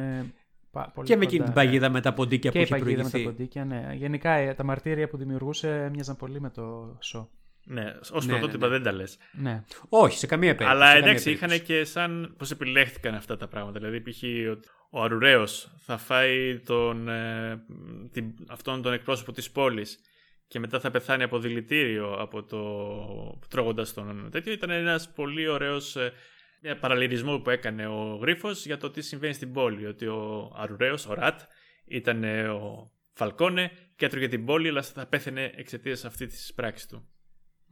[0.93, 1.27] πολύ Και με κοντά.
[1.27, 3.35] εκείνη την παγίδα με τα ποντίκια Και που η έχει παγίδα με τα προηγηθεί.
[3.35, 3.93] ποντίκια, ναι.
[3.95, 7.29] Γενικά ε, τα μαρτύρια που δημιουργούσε μοιάζαν πολύ με το σο.
[7.65, 8.79] Ναι, ως Ναι, πρωτότυπα ναι, ναι.
[8.79, 9.17] δεν τα λες.
[9.31, 9.63] Ναι.
[9.89, 10.71] Όχι, σε καμία περίπτωση.
[10.71, 11.79] Αλλά σε καμία εντάξει, είχαν περίπτωση.
[11.79, 13.79] και σαν πώς επιλέχθηκαν αυτά τα πράγματα.
[13.79, 14.23] Δηλαδή, π.χ.
[14.23, 17.63] ο, ο Αρουραίος θα φάει τον, ε,
[18.11, 19.99] την, αυτόν τον εκπρόσωπο της πόλης
[20.47, 24.53] και μετά θα πεθάνει από δηλητήριο από το τρώγοντας τον τέτοιο.
[24.53, 26.13] Ήταν ένας πολύ ωραίος ε,
[26.61, 29.85] ένα παραλληλισμό που έκανε ο Γρίφος για το τι συμβαίνει στην πόλη.
[29.85, 31.39] Ότι ο Αρουραίος, ο Ρατ,
[31.85, 36.87] ήταν ε, ο Φαλκόνε και έτρωγε την πόλη, αλλά θα πέθαινε εξαιτίας αυτής της πράξης
[36.87, 37.12] του.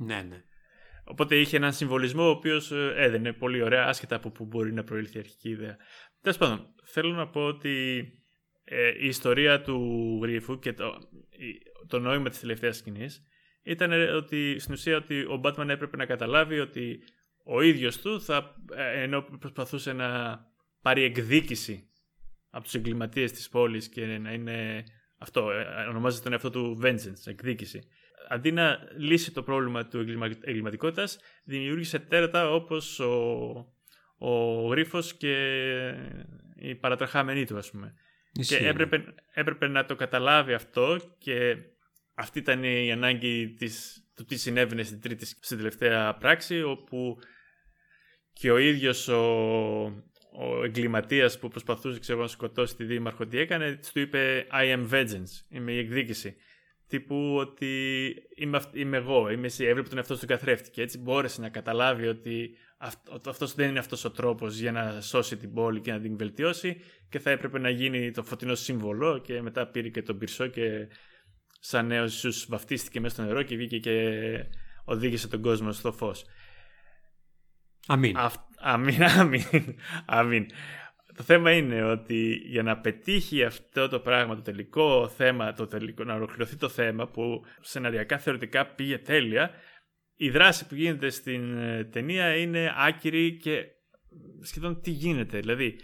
[0.05, 0.43] Ναι, ναι.
[1.03, 5.17] Οπότε είχε έναν συμβολισμό ο οποίος έδαινε πολύ ωραία, άσχετα από πού μπορεί να προήλθε
[5.17, 5.77] η αρχική ιδέα.
[6.21, 8.05] Τέλος πάντων, θέλω να πω ότι
[8.63, 9.79] ε, η ιστορία του
[10.23, 10.85] γρίφου και το,
[11.29, 13.23] η- το νόημα της τελευταίας σκηνής
[13.63, 16.99] ήταν ε, ότι στην ουσία ότι ο Batman έπρεπε να καταλάβει ότι
[17.45, 20.39] ο ίδιος του θα, ε, ενώ προσπαθούσε να
[20.81, 21.89] πάρει εκδίκηση
[22.49, 24.83] από τους εγκληματίες της πόλης και να είναι
[25.17, 27.81] αυτό, ε, ονομάζεται τον εαυτό του vengeance, εκδίκηση.
[28.33, 33.13] Αντί να λύσει το πρόβλημα του εγκλημα- εγκληματικότητας, δημιούργησε τέρατα όπως ο,
[34.17, 35.33] ο γρίφος και
[36.55, 37.93] οι παρατραχάμενοι του, ας πούμε.
[38.31, 38.69] Ισχύει, Και ναι.
[38.69, 41.55] έπρεπε, έπρεπε να το καταλάβει αυτό και
[42.13, 47.17] αυτή ήταν η ανάγκη της, του τι συνέβαινε στην, τρίτη, στην τελευταία πράξη όπου
[48.33, 49.23] και ο ίδιος ο,
[50.39, 54.47] ο εγκληματίας που προσπαθούσε ξέρω, εγώ, να σκοτώσει τη δήμαρχο τι έκανε, της του είπε
[54.51, 56.35] I am vengeance, είμαι η εκδίκηση.
[56.91, 60.97] Τύπου ότι είμαι, αυ- είμαι εγώ, είμαι εσύ, έβλεπε τον εαυτό του καθρέφτη και έτσι
[60.97, 65.53] μπόρεσε να καταλάβει ότι αυτό, αυτός δεν είναι αυτός ο τρόπος για να σώσει την
[65.53, 69.67] πόλη και να την βελτιώσει και θα έπρεπε να γίνει το φωτεινό σύμβολο και μετά
[69.67, 70.87] πήρε και τον πυρσό και
[71.59, 74.19] σαν νέος Ιησούς βαφτίστηκε μέσα στο νερό και βγήκε και
[74.85, 76.25] οδήγησε τον κόσμο στο φως.
[77.87, 78.17] Αμήν.
[78.17, 78.35] Αυ...
[78.73, 79.43] Αμήν, αμήν,
[80.05, 80.45] αμήν.
[81.21, 86.03] Το θέμα είναι ότι για να πετύχει αυτό το πράγμα, το τελικό θέμα, το τελικό,
[86.03, 89.51] να ολοκληρωθεί το θέμα που σεναριακά θεωρητικά πήγε τέλεια,
[90.15, 93.65] η δράση που γίνεται στην ε, ταινία είναι άκυρη και
[94.41, 95.39] σχεδόν τι γίνεται.
[95.39, 95.79] Δηλαδή,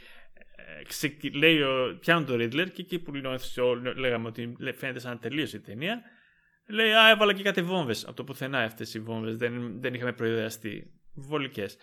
[0.80, 5.00] ε, ξεκι- λέει ο, πιάνουν το Riddler και εκεί που λέ- λέγαμε ότι λέ- φαίνεται
[5.00, 6.02] σαν να τελείωσε η ταινία,
[6.68, 8.06] λέει Α, έβαλα και κάτι βόμβες.
[8.06, 9.38] Από το πουθενά αυτές οι βόμβες.
[9.38, 10.92] Δεν, δεν είχαμε προειδεαστεί.
[11.14, 11.78] Βολικές.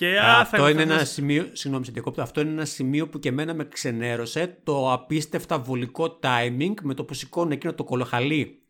[0.00, 3.08] Και α, αυτό θα- είναι θα- ένα σημείο, συγγνώμη σε διακόπτω, αυτό είναι ένα σημείο
[3.08, 7.84] που και εμένα με ξενέρωσε το απίστευτα βολικό timing με το που σηκώνουν εκείνο το
[7.84, 8.62] κολοχαλί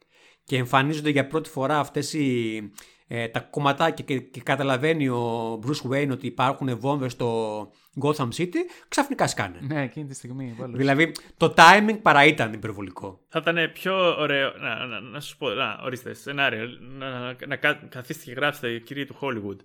[0.44, 2.70] και εμφανίζονται για πρώτη φορά αυτές οι,
[3.06, 7.60] ε, τα κομματάκια και, και καταλαβαίνει ο Bruce Wayne ότι υπάρχουν βόμβες στο
[8.02, 8.56] Gotham City,
[8.88, 9.58] ξαφνικά σκάνε.
[9.60, 10.56] Ναι, εκείνη τη στιγμή.
[10.60, 10.76] όλος.
[10.76, 13.20] Δηλαδή το timing παρά ήταν υπερβολικό.
[13.28, 14.52] Θα ήταν πιο ωραίο.
[14.60, 16.66] Να, να, να σου πω, να, ορίστε, σενάριο.
[16.98, 19.56] Να, να, να κα- καθίστε και γράψετε, κύριε του Hollywood.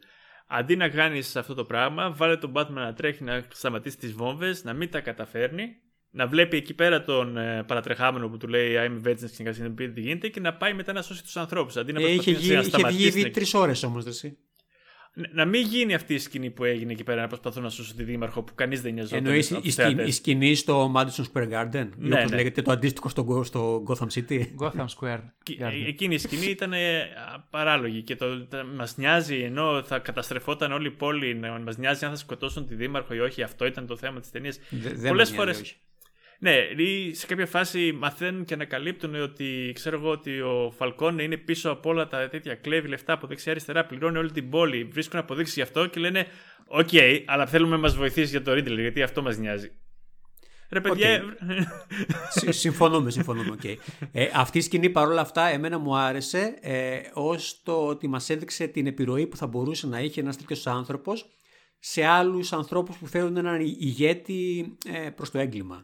[0.48, 4.64] Αντί να κάνεις αυτό το πράγμα, βάλε τον Batman να τρέχει να σταματήσει τις βόμβες,
[4.64, 5.76] να μην τα καταφέρνει,
[6.12, 9.92] να βλέπει εκεί πέρα τον ε, παρατρεχάμενο που του λέει I'm vengeance και να συνειδητοποιεί
[9.92, 11.76] τι γίνεται και να πάει μετά να σώσει τους ανθρώπους.
[11.78, 12.98] Αντί να Ε, είχε, προσπαθήσει βγει, να είχε σταματήσει.
[13.00, 14.38] βγει ήδη την- τρεις ώρες όμως, εσύ.
[15.32, 18.04] Να μην γίνει αυτή η σκηνή που έγινε εκεί πέρα να προσπαθούν να σώσουν τη
[18.04, 19.26] δήμαρχο που κανείς δεν νοιαζόταν.
[19.26, 20.16] Εννοείς από η, τους σκηνή, η θεατές.
[20.16, 21.88] σκηνή στο Madison Square Garden.
[22.00, 22.36] ή Ναι, όπως ναι.
[22.36, 24.42] λέγεται το αντίστοιχο στο, στο Gotham City.
[24.60, 25.20] Gotham Square.
[25.44, 25.84] Και- Garden.
[25.88, 27.08] Εκείνη η σκηνή ήταν ε,
[27.50, 32.06] παράλογη και το, τα- μας νοιάζει ενώ θα καταστρεφόταν όλη η πόλη, να μας νοιάζει
[32.06, 33.42] αν θα σκοτώσουν τη δήμαρχο ή όχι.
[33.44, 34.60] Αυτό ήταν το θέμα της ταινίας.
[34.70, 35.16] Δε- δεν
[36.40, 41.38] Ναι, ή σε κάποια φάση μαθαίνουν και ανακαλύπτουν ότι ξέρω εγώ ότι ο Φαλκόνε είναι
[41.38, 45.56] πίσω από όλα τα τέτοια κλέβει λεφτά από δεξιά-αριστερά, πληρώνει όλη την πόλη, βρίσκουν αποδείξεις
[45.56, 46.28] γι' αυτό και λένε
[46.68, 46.90] Οκ,
[47.26, 49.72] αλλά θέλουμε να μας βοηθήσει για το Ρίντλερ γιατί αυτό μας νοιάζει.
[50.70, 51.24] Ρε παιδιά.
[52.30, 53.50] Συ- συμφωνούμε, συμφωνούμε.
[53.52, 53.64] οκ.
[54.12, 58.68] Ε, αυτή η σκηνή παρόλα αυτά εμένα μου άρεσε ε, ως το ότι μας έδειξε
[58.68, 61.26] την επιρροή που θα μπορούσε να είχε ένας τέτοιος άνθρωπος
[61.80, 64.66] σε άλλους ανθρώπους που φέρουν έναν η- ηγέτη
[65.06, 65.84] ε, προς το έγκλημα.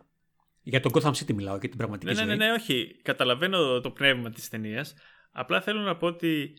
[0.64, 2.38] Για τον Gotham City μιλάω και την πραγματική ναι, ναι, ζωή.
[2.38, 3.00] ναι, ναι, όχι.
[3.02, 4.94] Καταλαβαίνω το πνεύμα της ταινίας.
[5.32, 6.54] Απλά θέλω να πω ότι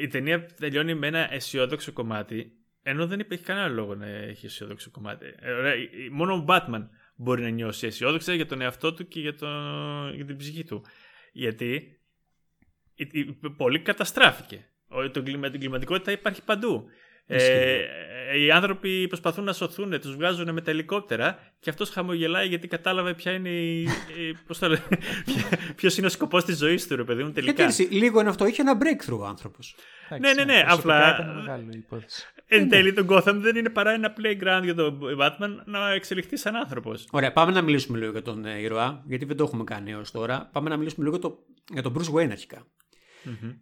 [0.00, 4.90] η ταινία τελειώνει με ένα αισιόδοξο κομμάτι, ενώ δεν υπάρχει κανένα λόγο να έχει αισιόδοξο
[4.90, 5.26] κομμάτι.
[5.38, 9.08] Ε, ωραία, η- η- μόνο ο Batman μπορεί να νιώσει αισιόδοξα για τον εαυτό του
[9.08, 9.46] και για, το,
[10.14, 10.84] για την ψυχή του.
[11.32, 11.72] Γιατί
[12.94, 14.64] η, η, η πόλη καταστράφηκε.
[14.88, 16.84] Ο, το, κλιμα- την κλιματικότητα υπάρχει παντού.
[17.34, 22.68] Ε, οι άνθρωποι προσπαθούν να σωθούν, τους βγάζουν με τα ελικόπτερα και αυτός χαμογελάει γιατί
[22.68, 23.88] κατάλαβε ποια είναι η, η-
[24.46, 24.82] πώς το λένε,
[25.24, 27.64] ποια- ποιος είναι ο σκοπός της ζωής του ρε παιδί μου Γιατί τελικά.
[27.64, 29.74] έτσι, λίγο είναι αυτό, είχε ένα breakthrough ο άνθρωπος.
[30.10, 32.26] Εντάξει, ναι, ναι, ναι, προσωπικά απλά- Ήταν μεγάλη υπόθεση.
[32.46, 36.56] Εν τέλει το Gotham δεν είναι παρά ένα playground για τον Batman να εξελιχθεί σαν
[36.56, 37.06] άνθρωπος.
[37.10, 40.10] Ωραία, πάμε να μιλήσουμε λίγο για τον ε, ήρωα, γιατί δεν το έχουμε κάνει έως
[40.10, 40.48] τώρα.
[40.52, 41.38] Πάμε να μιλήσουμε λίγο για, το,
[41.72, 42.66] για τον Bruce Wayne αρχικά.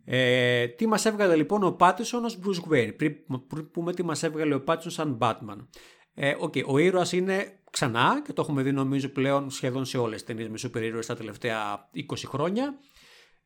[0.04, 3.14] Ε, τι μας έβγαλε λοιπόν ο Πάτισον ως Bruce Wayne, πριν,
[3.46, 5.66] πριν πούμε τι μας έβγαλε ο Πάτισον σαν Batman.
[6.14, 10.16] Ε, okay, ο ήρωας είναι ξανά και το έχουμε δει νομίζω πλέον σχεδόν σε όλες
[10.16, 12.78] τις ταινίες με σούπερ ήρωες τα τελευταία 20 χρόνια.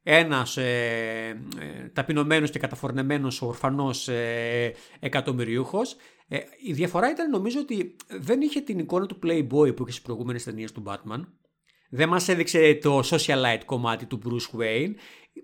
[0.03, 5.97] Ένας ε, ε, ταπεινωμένος και καταφορνεμένος ορφανός ε, εκατομμυριούχος.
[6.29, 10.03] Ε, η διαφορά ήταν νομίζω ότι δεν είχε την εικόνα του Playboy που είχε στις
[10.03, 11.21] προηγούμενες ταινίες του Batman.
[11.95, 14.95] Δεν μας έδειξε το socialite κομμάτι του Bruce Wayne.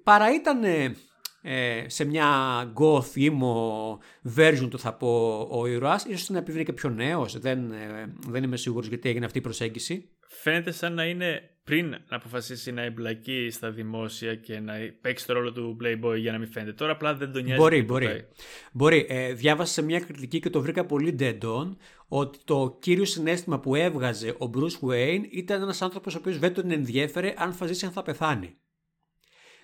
[0.03, 0.97] Παρά ήταν ε,
[1.43, 2.27] ε, σε μια
[2.75, 3.93] goth emo
[4.37, 6.05] version του θα πω ο ήρωας.
[6.05, 7.39] Ίσως είναι επειδή είναι και πιο νέος.
[7.39, 10.09] Δεν, ε, δεν είμαι σίγουρος γιατί έγινε αυτή η προσέγγιση.
[10.29, 15.33] Φαίνεται σαν να είναι πριν να αποφασίσει να εμπλακεί στα δημόσια και να παίξει το
[15.33, 16.73] ρόλο του Playboy για να μην φαίνεται.
[16.73, 17.61] Τώρα απλά δεν τον νοιάζει.
[17.61, 18.07] Μπορεί, τίποτα.
[18.07, 18.27] μπορεί.
[18.73, 19.07] Μπορεί.
[19.09, 21.77] Ε, διάβασα σε μια κριτική και το βρήκα πολύ dead on
[22.09, 26.55] ότι το κύριο συνέστημα που έβγαζε ο Bruce Wayne ήταν ένας άνθρωπος ο οποίος δεν
[26.55, 28.57] τον ενδιέφερε αν θα ζήσει αν θα πεθάνει.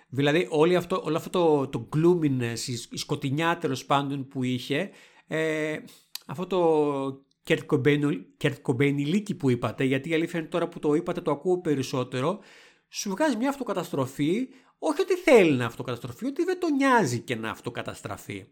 [0.09, 4.91] Δηλαδή όλη αυτό, όλο αυτό το, το gloominess, η, η σκοτεινιά τέλος πάντων που είχε,
[5.27, 5.79] ε,
[6.27, 10.95] αυτό το Kurt Cobain- Kurt Cobainιλίκι που είπατε, γιατί η αλήθεια είναι τώρα που το
[10.95, 12.41] είπατε το ακούω περισσότερο,
[12.89, 17.51] σου βγάζει μια αυτοκαταστροφή, όχι ότι θέλει να αυτοκαταστροφεί, ότι δεν τον νοιάζει και να
[17.51, 18.47] αυτοκαταστραφεί.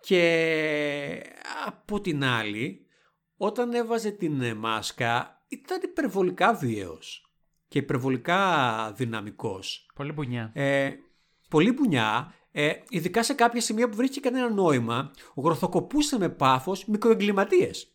[0.00, 1.22] Και
[1.66, 2.86] από την άλλη,
[3.38, 7.32] όταν έβαζε την ε, μάσκα, ήταν υπερβολικά βίαιος
[7.68, 9.90] και υπερβολικά δυναμικός.
[9.94, 10.50] Πολύ μπουνιά.
[10.54, 10.90] Ε,
[11.48, 17.92] πολύ μπουνιά, ε, ειδικά σε κάποια σημεία που βρίσκει κανένα νόημα, γροθοκοπούσε με πάθος μικροεγκληματίες.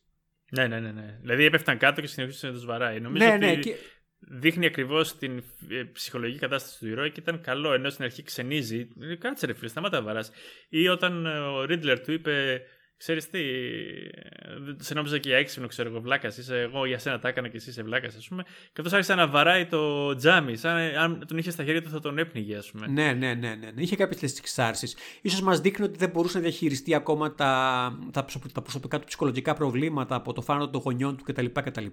[0.52, 1.18] Ναι, ναι, ναι, ναι.
[1.22, 3.00] Δηλαδή έπεφταν κάτω και συνεχίσαν να τους βαράει.
[3.00, 3.76] Νομίζω Ναι, ότι ναι, και-
[4.20, 7.74] δείχνει ακριβώς την ε, ψυχολογική κατάσταση του ήρωα και ήταν καλό.
[7.74, 8.88] Ενώ στην αρχή ξενίζει.
[9.02, 10.32] Ε, Κάτσε ρε φίλε, σταμάτα να βαράς.
[10.70, 12.62] Ή όταν ε, ο Ρίτλερ του είπε.
[13.04, 16.60] Ξέρεις τι, ε, δεν σε νόμιζα και για έξυπνο, ξέρω εγώ, βλάκας είσαι.
[16.60, 18.44] Εγώ για σένα τα έκανα και εσύ είσαι βλάκας, ας πούμε.
[18.44, 21.90] Και αυτός άρχισε να βαράει το τζάμι, σαν ε, αν τον είχε στα χέρια του
[21.90, 22.88] θα τον έπνιγε, ας πούμε.
[22.88, 23.72] Ναι, ναι, ναι, ναι.
[23.76, 23.82] ναι.
[23.82, 24.96] Είχε κάποιες τέτοιες εξάρσεις.
[25.30, 29.06] σω μας δείχνει ότι δεν μπορούσε να διαχειριστεί ακόμα τα, τα, προσωπ- τα προσωπικά του
[29.06, 31.46] ψυχολογικά προβλήματα από το θάνατο των γονιών του κτλ.
[31.46, 31.86] κτλ.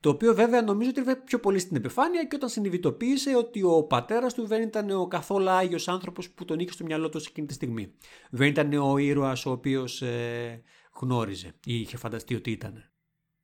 [0.00, 3.82] Το οποίο βέβαια νομίζω ότι ήρθε πιο πολύ στην επιφάνεια και όταν συνειδητοποίησε ότι ο
[3.82, 7.46] πατέρας του δεν ήταν ο καθόλου άγιος άνθρωπος που τον είχε στο μυαλό του εκείνη
[7.46, 7.92] τη στιγμή.
[8.30, 10.62] Δεν ήταν ο ήρωας ο οποίος ε,
[11.00, 12.84] γνώριζε ή είχε φανταστεί ότι ήταν.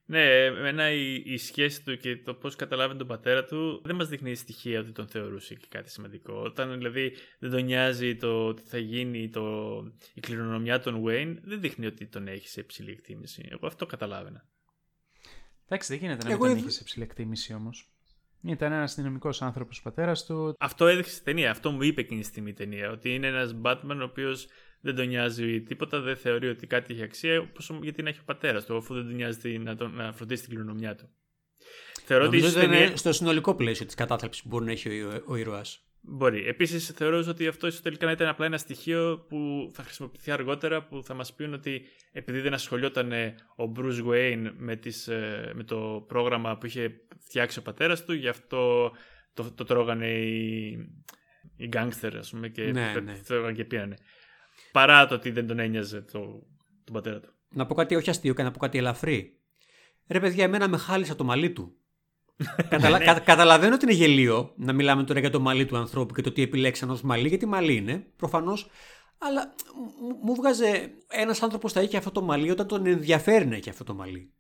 [0.09, 4.09] Ναι, εμένα η, η σχέση του και το πώς καταλάβαινε τον πατέρα του δεν μας
[4.09, 6.43] δείχνει στοιχεία ότι τον θεωρούσε και κάτι σημαντικό.
[6.43, 9.43] Όταν δηλαδή δεν τον νοιάζει το τι θα γίνει το,
[10.15, 13.49] η κληρονομιά των Wayne, δεν δείχνει ότι τον έχει σε υψηλή εκτίμηση.
[13.51, 14.49] Εγώ αυτό καταλάβαινα.
[15.69, 17.91] Εντάξει, δεν γίνεται να Εγώ μην τον είδ- είχες σε ψηλή εκτίμηση όμως.
[18.43, 20.55] Ήταν ένας δυναμικός άνθρωπος ο πατέρας του.
[20.59, 21.51] Αυτό έδειξε στην ταινία.
[21.51, 22.91] Αυτό μου είπε εκείνη τη στιγμή η ταινία.
[22.91, 24.47] Ότι είναι ένας Batman ο οποίος
[24.81, 28.25] δεν τον νοιάζει τίποτα, δεν θεωρεί ότι κάτι έχει αξία, πόσο, γιατί να έχει ο
[28.27, 31.09] πατέρας του, αφού δεν τον νοιάζει τι- να, τον, να φροντίσει την κληρονομιά του.
[32.05, 32.87] Θεωρώ ότι Νομίζω ίσως ότι ταινία.
[32.87, 35.86] είναι στο συνολικό πλαίσιο της κατάθλιψης που μπορεί να έχει ο, ο ήρωας.
[36.09, 36.47] Μπορεί.
[36.47, 40.85] Επίσης, θεωρώ ότι αυτό ίσως τελικά να ήταν απλά ένα στοιχείο που θα χρησιμοποιηθεί αργότερα
[40.87, 41.83] που θα μας πούν ότι
[42.13, 47.01] επειδή δεν ασχολιόταν ε, ο Bruce Wayne με, τις, ε, με το πρόγραμμα που είχε
[47.19, 48.93] φτιάξει ο πατέρας του, γι' αυτό
[49.35, 50.67] το, το τρώγανε οι,
[51.57, 53.19] οι γκάγκστερ, ας πούμε, και Ναι, το ναι.
[53.27, 53.97] τρώγανε και πήρανε.
[54.73, 56.21] παρά το ότι δεν τον ένοιαζε το,
[56.85, 57.33] τον πατέρα του.
[57.49, 59.41] Να πω κάτι όχι αστείο και να πω κάτι ελαφρύ.
[60.09, 61.77] Ρε παιδιά, εμένα με χάλισε το μαλλί του.
[62.69, 62.99] Καταλα...
[62.99, 63.19] κα...
[63.19, 66.43] Καταλαβαίνω ότι είναι γελίο να μιλάμε τώρα για το μαλλί του ανθρώπου και το τι
[66.43, 68.71] επιλέξαν ως μαλλί, γιατί μαλλί είναι, προφανώς.
[69.19, 69.55] Αλλά
[70.01, 73.69] μου- μου βγάζε ένας άνθρωπος θα είχε αυτό το μαλλί όταν τον ενδιαφέρει να έχει
[73.69, 74.33] αυτό το μαλλί.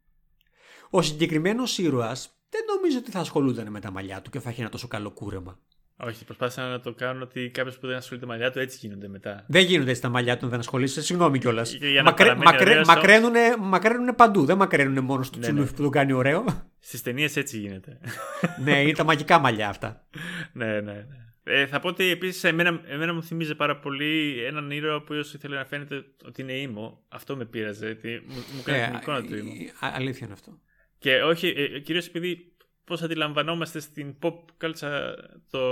[0.90, 4.60] Ο συγκεκριμένος ήρωας δεν νομίζω ότι θα ασχολούνταν με τα μαλλιά του και θα έχει
[4.60, 5.60] ένα τόσο καλό κούρεμα.
[5.98, 9.08] Όχι, προσπάθησαν να το κάνουν ότι κάποιος που δεν ασχολείται με μαλλιά του έτσι γίνονται
[9.08, 9.44] μετά.
[9.48, 11.02] Δεν γίνονται έτσι τα μαλλιά του, δεν ασχολείσαι.
[11.02, 11.74] Συγγνώμη κιόλας.
[11.74, 14.44] Για- για να παραμένει ωραίος, μακραίνουνε, μακραίνουνε παντού.
[14.44, 15.76] Δεν μακραίνουνε μόνο στο Ναι, τσουλούφι ναι.
[15.76, 16.44] που τον κάνει ωραίο.
[16.78, 17.98] Στις ταινίες έτσι γίνεται.
[18.64, 20.06] ναι, είναι τα μαγικά μαλλιά αυτά.
[20.52, 21.04] ναι, ναι, ναι.
[21.48, 25.34] Ε, θα πω ότι επίσης εμένα, εμένα μου θυμίζει πάρα πολύ έναν ήρωα ο οποίος
[25.34, 27.04] ήθελε να φαίνεται ότι είναι emo.
[27.08, 27.86] Αυτό με πείραζε.
[27.86, 29.50] Γιατί μου, μου κάνει Ε, την εικόνα του ε, emo.
[29.80, 30.58] α- αλήθεια είναι αυτό.
[30.98, 32.55] Και όχι, ε, κυρίως επειδή
[32.86, 35.14] πώς αντιλαμβανόμαστε στην pop culture
[35.50, 35.64] το,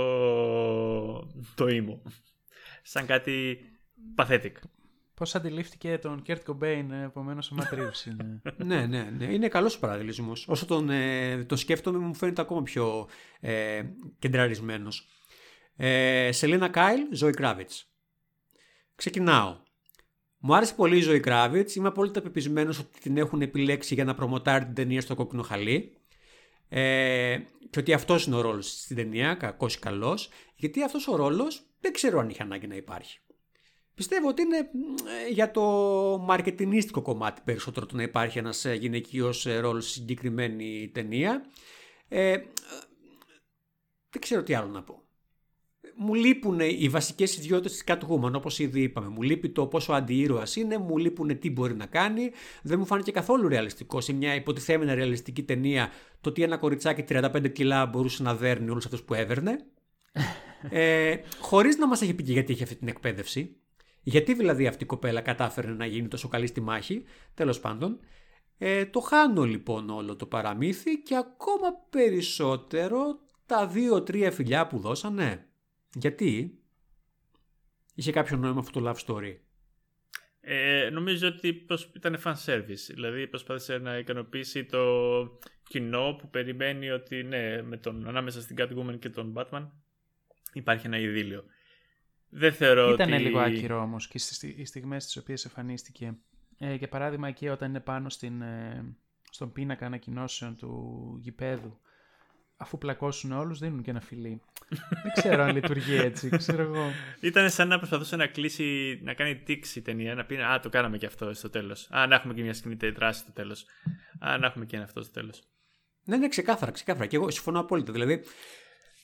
[1.55, 2.01] το emo.
[2.83, 3.59] Σαν κάτι
[4.15, 4.51] pathetic.
[5.13, 9.33] Πώς αντιλήφθηκε τον Κερτ Κομπέιν, επομένως ο Ματ Ρίβς είναι; ναι, ναι, ναι.
[9.33, 10.47] Είναι καλός ο παραλληλισμός.
[10.47, 13.07] Όσο τον, ε, τον σκέφτομαι, μου φαίνεται ακόμα πιο
[13.39, 13.81] ε,
[14.19, 15.07] κεντραρισμένος.
[15.75, 17.71] Ε, Σελίνα Κάιλ, Ζωή Κράβιτ.
[18.95, 19.57] Ξεκινάω.
[20.37, 21.75] Μου άρεσε πολύ η Ζωή Κράβιτ.
[21.75, 25.97] Είμαι απόλυτα πεπεισμένος ότι την έχουν επιλέξει για να προμοτάρει την ταινία στο κόκκινο χαλί.
[26.69, 27.37] Ε,
[27.69, 30.29] και ότι αυτός είναι ο ρόλος στην ταινία, κακός ή καλός.
[30.55, 33.19] Γιατί αυτός ο ρόλος δεν ξέρω αν είχε ανάγκη να υπάρχει.
[33.95, 35.61] Πιστεύω ότι είναι ε, για το
[36.21, 41.45] μαρκετινίστικο κομμάτι περισσότερο το να υπάρχει ένας ε, γυναικείος ε, ρόλος στη συγκεκριμένη ταινία.
[42.07, 42.43] Ε, ε,
[44.09, 45.04] δεν ξέρω τι άλλο να πω.
[45.95, 49.07] Μου λείπουν οι βασικές ιδιότητες της Catwoman, όπως ήδη είπαμε.
[49.07, 52.31] Μου λείπει το πόσο αντιήρωας είναι, μου λείπουν τι μπορεί να κάνει.
[52.63, 55.89] Δεν μου φάνηκε καθόλου ρεαλιστικό σε μια υποτιθέμενα ρεαλιστική ταινία
[56.21, 59.65] το ότι ένα κοριτσάκι 35 κιλά μπορούσε να δέρνει όλους αυτούς που έβερνε.
[60.69, 63.55] ε, χωρίς να μας έχει πει και γιατί έχει αυτή την εκπαίδευση.
[64.01, 67.99] Γιατί δηλαδή αυτή η κοπέλα κατάφερε να γίνει τόσο καλή στη μάχη, τέλος πάντων.
[68.57, 75.47] Ε, το χάνω λοιπόν όλο το παραμύθι και ακόμα περισσότερο τα δύο-τρία φιλιά που δώσανε.
[75.95, 76.59] Γιατί;
[77.95, 79.35] Είχε κάποιο νόημα αυτό το love story;
[80.39, 82.93] Ε, νομίζω ότι πως ήταν fan service.
[82.93, 84.83] Δηλαδή προσπάθησε να ικανοποιήσει το
[85.67, 89.69] κοινό που περιμένει ότι ναι, με τον, ανάμεσα στην Catwoman και τον Batman
[90.53, 91.43] υπάρχει ένα ειδήλιο.
[92.29, 93.21] Δεν θεωρώ Ήταν ότι...
[93.21, 96.17] λίγο άκυρο όμως και στις στιγμές τι οποίες εμφανίστηκε.
[96.57, 98.95] Ε, για παράδειγμα, εκεί όταν είναι πάνω στην, ε,
[99.29, 101.79] στον πίνακα ανακοινώσεων του γηπέδου,
[102.57, 104.41] αφού πλακώσουν όλους, δίνουν και ένα φιλί.
[105.03, 106.91] Δεν ξέρω αν λειτουργεί έτσι, ξέρω εγώ.
[107.21, 110.69] Ήταν σαν να προσπαθούσε να κλείσει, να κάνει τίξη η ταινία, να πει Α, το
[110.69, 111.87] κάναμε και αυτό στο τέλος.
[111.91, 113.65] Α, να έχουμε και μια σκηνή δράση στο τέλος.
[114.19, 115.43] Α, να έχουμε και ένα αυτό στο τέλος.
[116.03, 117.05] Ναι, ναι, ξεκάθαρα, ξεκάθαρα.
[117.05, 117.91] Και εγώ συμφωνώ απόλυτα.
[117.91, 118.23] Δηλαδή,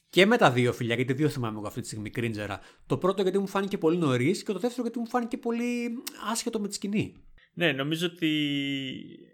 [0.09, 2.59] και με τα δύο φιλιά, γιατί δύο θυμάμαι εγώ αυτή τη στιγμή κρίντζερα.
[2.85, 5.89] Το πρώτο γιατί μου φάνηκε πολύ νωρίς και το δεύτερο γιατί μου φάνηκε πολύ
[6.31, 7.23] άσχετο με τη σκηνή.
[7.53, 8.27] Ναι, νομίζω ότι
[9.25, 9.30] ε,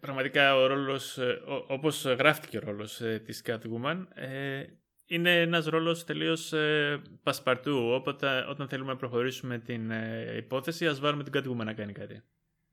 [0.00, 4.62] πραγματικά ο ρόλος, ε, ο- όπως γράφτηκε ο ρόλος ε, της Catwoman, ε,
[5.06, 7.76] είναι ένας ρόλος τελείως ε, πασπαρτού.
[7.94, 12.22] Όποτε, όταν θέλουμε να προχωρήσουμε την ε, υπόθεση, ας βάλουμε την Catwoman να κάνει κάτι.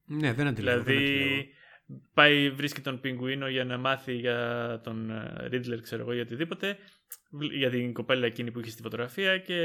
[0.05, 0.84] Ναι, δεν αντιλέγω.
[0.84, 1.18] δεν αντιλέγω.
[1.24, 1.49] Δηλαδή,
[2.13, 5.11] πάει, βρίσκει τον Πιγκουίνο για να μάθει για τον
[5.47, 6.78] Ρίτλερ, ξέρω εγώ, για οτιδήποτε,
[7.32, 9.57] βλ- για την κοπέλα εκείνη που είχε στη φωτογραφία και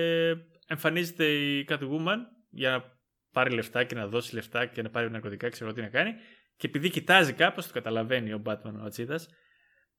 [0.67, 2.17] εμφανίζεται η Catwoman
[2.51, 2.99] για να
[3.33, 6.15] πάρει λεφτά και να δώσει λεφτά και να πάρει ναρκωτικά, ξέρω εγώ τι να κάνει.
[6.61, 9.29] Και επειδή κοιτάζει κάπως, το καταλαβαίνει ο Batman, ο Ατσίδας,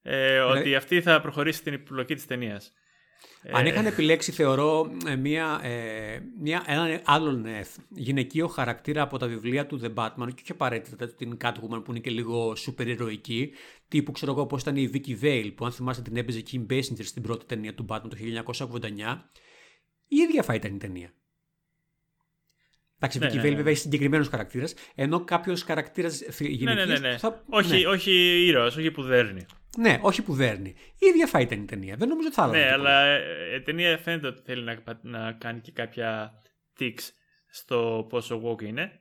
[0.01, 2.73] ε, ότι αυτή θα προχωρήσει την υπολογή της ταινίας.
[3.51, 9.27] Αν είχαν επιλέξει, θεωρώ, ε, μια, ε, μια, έναν άλλον ε, γυναικείο χαρακτήρα από τα
[9.27, 13.53] βιβλία του The Batman και όχι απαραίτητα την Catwoman που είναι και λίγο σούπερ ηρωική,
[13.87, 17.03] τύπου ξέρω εγώ πώς ήταν η Vicky Vale που αν θυμάστε την έπαιζε Kim Basinger
[17.03, 18.17] στην πρώτη ταινία του Batman το
[18.81, 18.89] 1989,
[20.07, 21.13] η ίδια θα ήταν η ταινία.
[23.03, 23.55] Εντάξει, η Ναι, Vicky ναι, Vale ναι.
[23.55, 26.73] βέβαια έχει συγκεκριμένο χαρακτήρα, ενώ κάποιος χαρακτήρας γυναικείο.
[26.73, 27.09] Ναι, ναι, ναι.
[27.09, 27.17] ναι.
[27.17, 27.43] Θα...
[27.49, 27.87] όχι, ναι.
[27.87, 28.11] όχι
[28.47, 29.45] ήρωας, όχι που δέρνει.
[29.77, 30.69] ναι, όχι που δέρνει.
[30.99, 31.95] Η ίδια θα ήταν η ταινία.
[31.95, 32.59] Δεν νομίζω ότι θα άλλαζε.
[32.59, 32.89] Ναι, τίποτα.
[32.89, 36.31] αλλά ε, η ταινία φαίνεται ότι θέλει να, να κάνει και κάποια
[36.79, 37.09] tics
[37.49, 38.99] στο πόσο woke είναι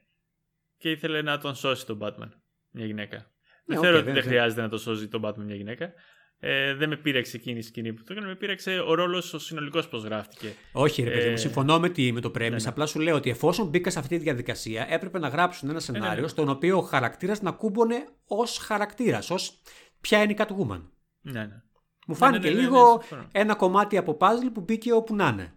[0.79, 2.29] και ήθελε να τον σώσει τον Batman,
[2.71, 3.17] μια γυναίκα.
[3.17, 3.23] Ναι,
[3.65, 5.93] δεν οκ, θεωρώ ότι δεν- δεν δεν- χρειάζεται να τον σώσει τον Batman μια γυναίκα.
[6.43, 9.39] Ε, δεν με πείραξε εκείνη η σκηνή που το έκανε, με πείραξε ο ρόλος ο
[9.39, 10.55] συνολικός πώς γράφτηκε.
[10.73, 12.39] Όχι, ρε παιδί μου, Ε, συμφωνώ με, τη, με το premise.
[12.39, 12.57] ναι, ναι.
[12.67, 16.23] Απλά σου λέω ότι εφόσον μπήκαν σε αυτή τη διαδικασία, έπρεπε να γράψουν ένα σενάριο
[16.23, 16.29] ναι.
[16.29, 19.61] στον οποίο ο χαρακτήρας να κούμπωνε ως χαρακτήρας, ως
[20.01, 20.83] ποια είναι η Catwoman.
[21.21, 21.63] Ναι, ναι.
[22.07, 23.29] Μου φάνηκε ναι, ναι, ναι, λίγο ναι, συμφωνώ.
[23.33, 25.55] ένα κομμάτι από puzzle που μπήκε όπου να είναι.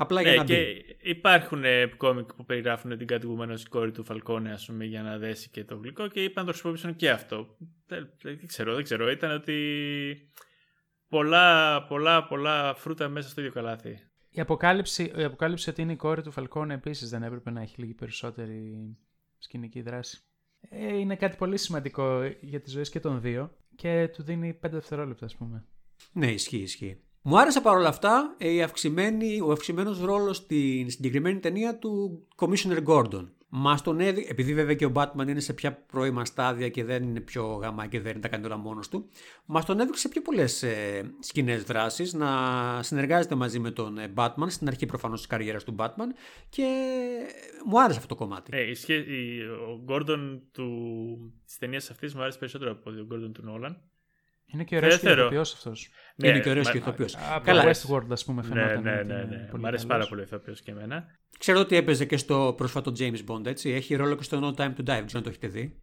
[0.00, 0.48] Απλά για Ναι, να μπει.
[0.48, 4.84] και υπάρχουν ε, κόμικ που περιγράφουν την Catwoman ως η κόρη του Φαλκόνε, ας πούμε,
[4.84, 7.56] για να δέσει και το γλυκό και είπαν να το χρησιμοποιήσουν και αυτό.
[7.86, 9.10] Δεν, δεν ξέρω, δεν ξέρω.
[9.10, 10.30] Ήταν ότι
[11.08, 13.98] πολλά, πολλά, πολλά φρούτα μέσα στο ίδιο καλάθι.
[14.30, 17.80] Η αποκάλυψη, η αποκάλυψη ότι είναι η κόρη του Φαλκόνε επίσης δεν έπρεπε να έχει
[17.80, 18.96] λίγη περισσότερη
[19.38, 20.20] σκηνική δράση.
[20.60, 24.70] Ε, είναι κάτι πολύ σημαντικό για τις ζωές και των δύο και του δίνει 5
[24.70, 25.64] δευτερόλεπτα, ας πούμε.
[26.12, 27.00] Ναι, ισχύει, ισχύει.
[27.30, 32.84] Μου άρεσε παρόλα αυτά ε, η αυξημένη, ο αυξημένος ρόλος στην συγκεκριμένη ταινία του Commissioner
[32.86, 33.28] Gordon.
[33.48, 37.02] Μας τον έδει, επειδή βέβαια και ο Batman είναι σε πια πρώιμα στάδια και δεν
[37.02, 39.08] είναι πιο γαμά και δεν τα κάνει όλα μόνος του,
[39.46, 42.28] μας τον έδειξε σε πιο πολλές ε, σκηνές δράση να
[42.82, 46.08] συνεργάζεται μαζί με τον ε, Batman στην αρχή προφανώς της καριέρας του Batman
[46.48, 46.66] και
[47.66, 48.50] μου άρεσε αυτό το κομμάτι.
[48.56, 50.68] Ε, η, ο Gordon του...
[51.44, 53.74] της ταινίας αυτής μου άρεσε περισσότερο από τον Gordon του Nolan.
[54.52, 55.88] Είναι και ωραίος και ηθοποιός αυτός.
[56.16, 57.16] Ναι, είναι και ωραίος και ηθοποιός.
[57.42, 57.64] Καλά.
[57.64, 58.82] Westworld, ας πούμε, φαινόταν.
[58.82, 59.22] Ναι, ναι, ναι.
[59.22, 59.48] ναι.
[59.58, 61.06] Μου αρέσει πάρα πολύ ο ηθοποιός και εμένα.
[61.38, 63.70] Ξέρω ότι έπαιζε και στο πρόσφατο James Bond, έτσι.
[63.70, 65.82] Έχει ρόλο και στο No Time to Die, δεν ξέρω αν το έχετε δει.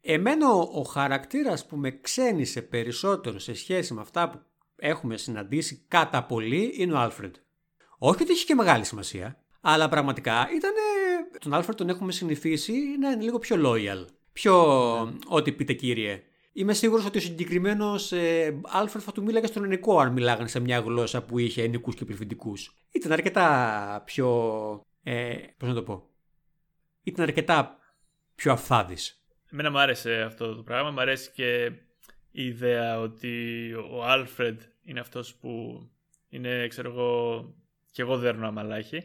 [0.00, 4.40] Εμένα ο, ο χαρακτήρας που με ξένησε περισσότερο σε σχέση με αυτά που
[4.76, 7.34] έχουμε συναντήσει κατά πολύ είναι ο Άλφρεντ.
[7.98, 10.72] Όχι ότι έχει και μεγάλη σημασία, αλλά πραγματικά ήταν.
[11.38, 14.06] Τον Άλφρεντ τον έχουμε συνηθίσει να είναι λίγο πιο loyal.
[14.32, 14.54] Πιο
[15.04, 15.18] ναι.
[15.28, 16.22] ό,τι πείτε κύριε.
[16.52, 20.60] Είμαι σίγουρος ότι ο συγκεκριμένος ε, Άλφρεντ θα του μίλαγε στον ενικό αν μιλάγαν σε
[20.60, 22.74] μια γλώσσα που είχε ενικούς και πληθυντικούς.
[22.90, 24.28] Ήταν αρκετά πιο.
[25.02, 26.08] Ε, Πώς να το πω.
[27.02, 27.78] Ήταν αρκετά
[28.34, 29.24] πιο αυθάδης.
[29.52, 30.90] Εμένα μου άρεσε αυτό το πράγμα.
[30.90, 31.64] Μου αρέσει και
[32.30, 35.82] η ιδέα ότι ο Άλφρεντ είναι αυτός που
[36.28, 37.44] είναι, ξέρω εγώ,
[37.92, 39.02] και εγώ δέρνω αμαλάχη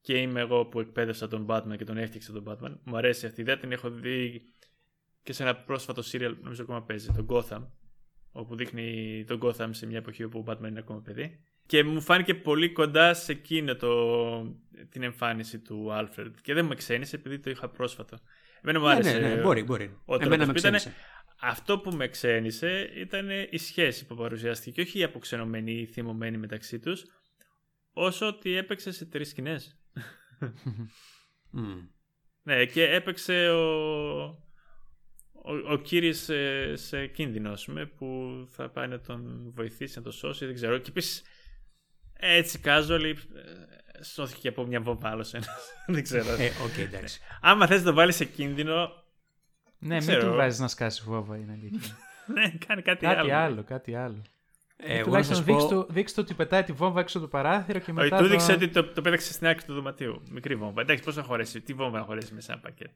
[0.00, 2.78] και είμαι εγώ που εκπαίδευσα τον Batman και τον έφτιαξα τον Batman.
[2.84, 4.42] Μου αρέσει αυτή η ιδέα, την έχω δει
[5.26, 7.66] και σε ένα πρόσφατο serial, νομίζω ακόμα παίζει, το Gotham,
[8.30, 11.40] όπου δείχνει τον Gotham σε μια εποχή όπου ο Batman είναι ακόμα παιδί.
[11.66, 14.42] Και μου φάνηκε πολύ κοντά σε εκείνο το,
[14.90, 16.30] την εμφάνιση του Alfred.
[16.42, 18.18] Και δεν με ξένησε επειδή το είχα πρόσφατο.
[18.62, 19.18] Εμένα μου ναι, άρεσε.
[19.18, 19.98] Ναι, ναι, μπορεί, μπορεί.
[20.18, 20.94] Εμένα με ξένησε.
[21.40, 25.86] Αυτό που με ξένησε ήταν η σχέση που παρουσιάστηκε και όχι η αποξενωμένη ή η
[25.86, 27.04] θυμωμένη μεταξύ τους,
[27.92, 29.78] όσο ότι έπαιξε σε τρεις σκηνές.
[31.52, 31.88] mm.
[32.46, 34.45] ναι, και έπαιξε ο,
[35.46, 38.08] ο, ο κύριος σε, σε κίνδυνο, πούμε, που
[38.50, 40.78] θα πάει να τον βοηθήσει, να τον σώσει, δεν ξέρω.
[40.78, 41.22] Και επίσης
[42.12, 43.14] έτσι casual
[44.02, 45.72] σώθηκε από μια βόμβα άλλος ένας.
[45.86, 46.32] δεν ξέρω.
[46.38, 47.20] Ε, okay, εντάξει.
[47.40, 49.04] Άμα θες να το βάλεις σε κίνδυνο.
[49.78, 51.96] Ναι, μην του βάζεις να σκάσει βόμβα, είναι αλήθεια.
[52.34, 53.34] ναι, κάνει κάτι, κάτι άλλο.
[53.34, 53.62] άλλο.
[53.62, 54.22] Κάτι άλλο.
[54.76, 55.44] Ε, τουλάχιστον
[55.88, 56.12] δείξτε πω...
[56.14, 58.16] το ότι πετάει τη βόμβα έξω από το παράθυρο και μετά.
[58.16, 60.22] Όχι, του δείξε ότι το, το πέταξε στην άκρη του δωματίου.
[60.30, 60.80] Μικρή βόμβα.
[60.80, 62.94] Εντάξει, πώς θα χωρέσει, τι βόμβα να χωρέσει μέσα ένα πακέτο.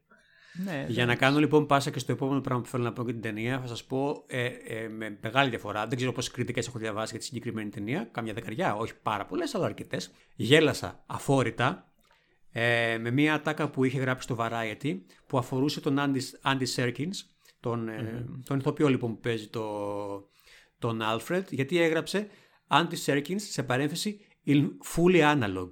[0.53, 3.13] Ναι, Για να κάνω λοιπόν πάσα και στο επόμενο πράγμα που θέλω να πω για
[3.13, 5.87] την ταινία, θα σας πω ε, ε, με μεγάλη διαφορά.
[5.87, 8.09] Δεν ξέρω πόσες κριτικές έχω διαβάσει για τη συγκεκριμένη ταινία.
[8.13, 10.11] Καμιά δεκαριά, όχι πάρα πολλές, αλλά αρκετές.
[10.37, 11.93] Γέλασα αφόρητα
[12.53, 17.17] ε, με μια ατάκα που είχε γράψει στο Variety που αφορούσε τον Andy, Andy Serkins,
[17.61, 18.41] τον, mm-hmm.
[18.45, 19.65] τον ηθοποιό λοιπόν που παίζει το,
[20.79, 22.29] τον Alfred, γιατί έγραψε
[22.69, 25.69] Andy Serkins σε παρένθεση in fully analog.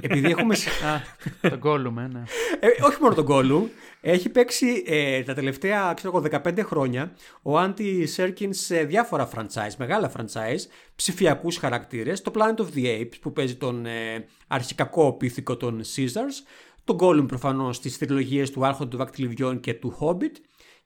[0.00, 0.54] Επειδή έχουμε.
[0.54, 1.00] Α,
[1.40, 2.22] τον Gollum, ε, ναι.
[2.60, 3.68] Ε, όχι μόνο τον Gollum.
[4.00, 10.12] Έχει παίξει ε, τα τελευταία ξέρω, 15 χρόνια ο Άντι Σέρκινς σε διάφορα franchise, μεγάλα
[10.16, 10.60] franchise,
[10.96, 12.22] ψηφιακούς χαρακτήρες.
[12.22, 16.46] Το Planet of the Apes που παίζει τον ε, αρχικακό πίθηκο των Caesars.
[16.84, 20.36] Τον Gollum προφανώς στις τριλογίες του Άρχοντα του Βακτιλιβιών και του Hobbit.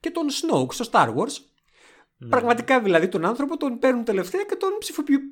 [0.00, 1.34] Και τον Snoke στο Star Wars.
[2.16, 2.28] Ναι.
[2.28, 4.70] Πραγματικά δηλαδή τον άνθρωπο τον παίρνουν τελευταία και τον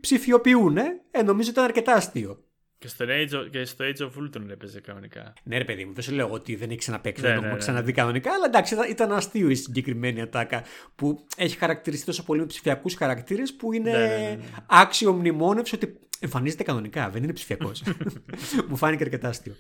[0.00, 0.76] ψηφιοποιούν.
[1.10, 2.42] Ε, νομίζω ήταν αρκετά αστείο.
[2.78, 5.32] Και στο, Age of, και στο Age of Ultron έπαιζε κανονικά.
[5.42, 7.46] Ναι, ρε παιδί μου, δεν σου λέω ότι δεν έχει ξαναπέξει, ναι, δεν το ναι,
[7.46, 7.66] έχουμε ναι.
[7.66, 10.62] ξαναδεί κανονικά, αλλά εντάξει, ήταν, ήταν αστείο η συγκεκριμένη ατάκα
[10.94, 15.74] που έχει χαρακτηριστεί τόσο πολύ με ψηφιακούς χαρακτήρες που είναι ναι, ναι, ναι, άξιο μνημόνευση
[15.74, 17.82] ότι εμφανίζεται κανονικά, δεν είναι ψηφιακός.
[18.68, 19.54] μου φάνηκε αρκετά αστείο.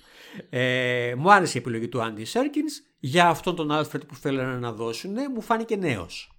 [0.50, 4.72] Ε, μου άρεσε η επιλογή του Andy Serkins για αυτόν τον Alfred που θέλανε να
[4.72, 6.32] δώσουν, μου φάνηκε νέος.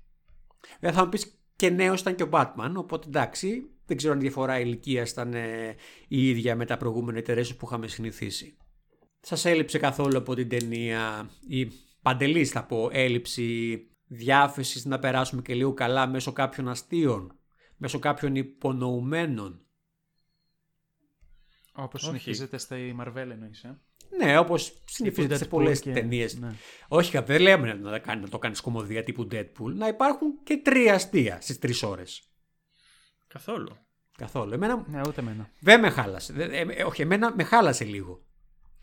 [0.80, 4.20] Δεν θα μου πεις και νέος ήταν και ο Batman, οπότε εντάξει, δεν ξέρω αν
[4.20, 5.76] η διαφορά ηλικίας ήταν ε,
[6.08, 8.58] η ίδια με τα προηγούμενα εταιρείε που είχαμε συνηθίσει.
[9.20, 11.72] Σας έλειψε καθόλου από την ταινία η
[12.02, 17.40] παντελής θα πω έλλειψη διάθεσης να περάσουμε και λίγο καλά μέσω κάποιων αστείων,
[17.78, 19.66] μέσω κάποιων υπονοουμένων;
[21.74, 23.82] Όπως συνεχίζεται στα Marvel εννοείς, ε;
[24.18, 25.92] Ναι, όπως συνηθίζεται σε πολλές και...
[25.92, 26.40] ταινίες.
[26.40, 26.54] Ναι.
[26.88, 31.42] Όχι, δεν λέμε να, να το κάνεις κομμωδία τύπου Deadpool, να υπάρχουν και τρία αστεία
[31.42, 32.29] στις τρεις ώρες.
[33.34, 33.78] Καθόλου.
[34.18, 34.54] Καθόλου.
[34.54, 34.86] Εμένα...
[34.88, 35.50] Ναι, ούτε εμένα.
[35.60, 36.34] Δεν με χάλασε.
[36.38, 38.22] Ε, ε, όχι, εμένα με χάλασε λίγο.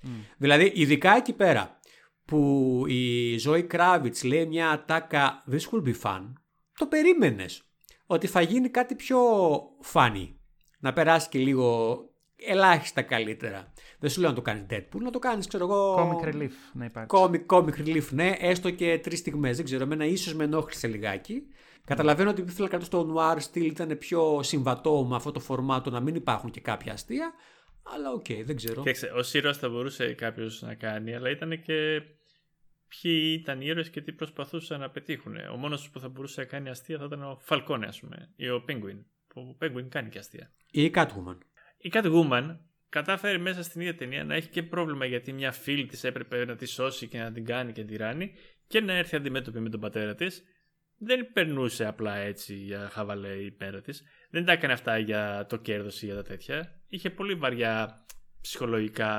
[0.02, 0.08] Mm.
[0.36, 1.78] Δηλαδή, ειδικά εκεί πέρα
[2.24, 6.32] που η Ζωή Κράβιτς λέει μια ατάκα This will be fun,
[6.78, 7.62] το περίμενες
[8.06, 9.18] ότι θα γίνει κάτι πιο
[9.92, 10.28] funny.
[10.78, 11.98] Να περάσει και λίγο
[12.36, 13.72] ελάχιστα καλύτερα.
[13.98, 15.94] Δεν σου λέω να το κάνεις Deadpool, να το κάνεις, ξέρω εγώ.
[15.94, 17.18] Comic relief να υπάρξει.
[17.20, 19.56] Comic, comic relief, ναι, έστω και τρεις στιγμές.
[19.56, 21.42] Δεν ξέρω, εμένα ίσως με ενόχλησε λιγάκι.
[21.86, 26.00] Καταλαβαίνω ότι ήθελα κάτι στο noir στυλ ήταν πιο συμβατό με αυτό το φορμάτο να
[26.00, 27.32] μην υπάρχουν και κάποια αστεία.
[27.94, 28.80] Αλλά οκ, δεν ξέρω.
[28.80, 32.02] Κοίταξε, o ήρωας θα μπορούσε κάποιος να κάνει, αλλά ήταν και
[32.88, 35.36] ποιοι ήταν οι ήρωες και τι προσπαθούσαν να πετύχουν.
[35.52, 38.48] Ο μόνος που θα μπορούσε να κάνει αστεία θα ήταν ο Φαλκόνε, ας πούμε, ή
[38.48, 39.04] ο Penguin.
[39.34, 40.50] Ο Penguin κάνει και αστεία.
[40.70, 41.38] Ή η Catwoman.
[41.78, 42.56] Η Catwoman
[42.88, 46.56] κατάφερε μέσα στην ίδια ταινία να έχει και πρόβλημα γιατί μια φίλη της έπρεπε να
[46.56, 48.32] τη σώσει και να την κάνει και τη ράνει
[48.66, 50.44] και να έρθει αντιμέτωπη με τον πατέρα της.
[50.98, 54.02] Δεν περνούσε απλά έτσι για χαβαλέ η πέρα της.
[54.30, 56.80] Δεν τα έκανε αυτά για το κέρδος ή για τα τέτοια.
[56.88, 58.06] Είχε πολύ βαριά
[58.40, 59.10] ψυχολογικά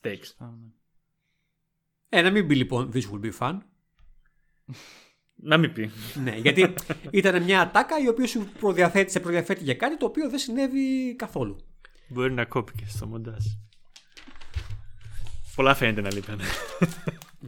[0.00, 0.34] stakes.
[0.38, 0.68] Α, ναι.
[2.08, 3.58] Ε, να μην πει λοιπόν This will be fun.
[5.34, 5.90] Να μην πει.
[6.22, 6.74] ναι, γιατί
[7.10, 11.14] ήταν μια ατάκα η οποία σου προδιαθέτει, σε προδιαθέτει για κάτι το οποίο δεν συνέβη
[11.14, 11.56] καθόλου.
[12.08, 13.44] Μπορεί να κόπηκε στο μοντάζ.
[15.54, 16.44] Πολλά φαίνεται να λείπανε.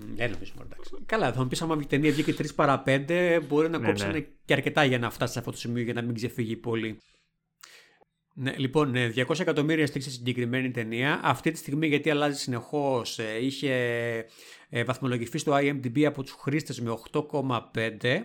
[0.06, 0.90] Μ, Δεν νομίζω, μωρέ, εντάξει.
[1.06, 4.12] Καλά, θα μου πεις άμα η ταινία βγήκε 3 παρα 5, μπορεί να Ναι, κόψανε
[4.12, 4.26] ναι.
[4.44, 6.98] και αρκετά για να φτάσει σε αυτό το σημείο για να μην ξεφύγει πολύ.
[8.34, 11.20] Ναι, λοιπόν, ναι, 200 εκατομμύρια στοίχισε η συγκεκριμένη ταινία.
[11.22, 13.74] Αυτή τη στιγμή, γιατί αλλάζει συνεχώς, είχε
[14.68, 18.22] ε, βαθμολογηθεί στο IMDb από τους χρήστες με 8,5.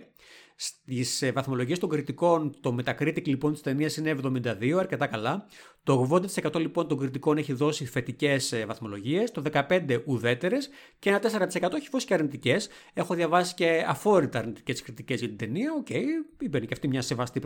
[0.56, 5.46] Στις βαθμολογίες των κριτικών, το Metacritic λοιπόν της ταινίας είναι 72, αρκετά καλά.
[5.82, 8.36] Το 80% λοιπόν των κριτικών έχει δώσει θετικές
[8.66, 12.68] βαθμολογίες, το 15% ουδέτερες και ένα 4% έχει δώσει και αρνητικές.
[12.92, 15.72] Έχω διαβάσει και αφόρητα αρνητικές κριτικές για την ταινία.
[15.72, 16.04] Οκ, okay,
[16.40, 17.40] υπήρχε και αυτή μια σεβαστή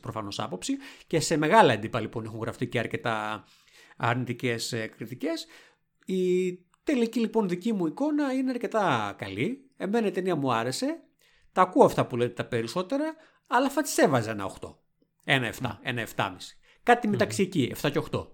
[0.00, 0.76] προφανώς άποψη.
[1.06, 3.44] Και σε μεγάλα έντυπα λοιπόν έχουν γραφτεί και αρκετά
[3.96, 5.46] αρνητικές κριτικές.
[6.06, 6.52] Η
[6.84, 9.70] τελική λοιπόν δική μου εικόνα είναι αρκετά καλή.
[9.76, 10.98] Εμένα η ταινία μου άρεσε.
[11.54, 13.14] Τα ακούω αυτά που λέτε τα περισσότερα,
[13.46, 14.74] αλλά θα τη έβαζα ένα 8.
[15.24, 16.30] Ένα 7, ένα 7,5.
[16.82, 18.26] Κάτι μεταξύ εκεί, 7 και 8.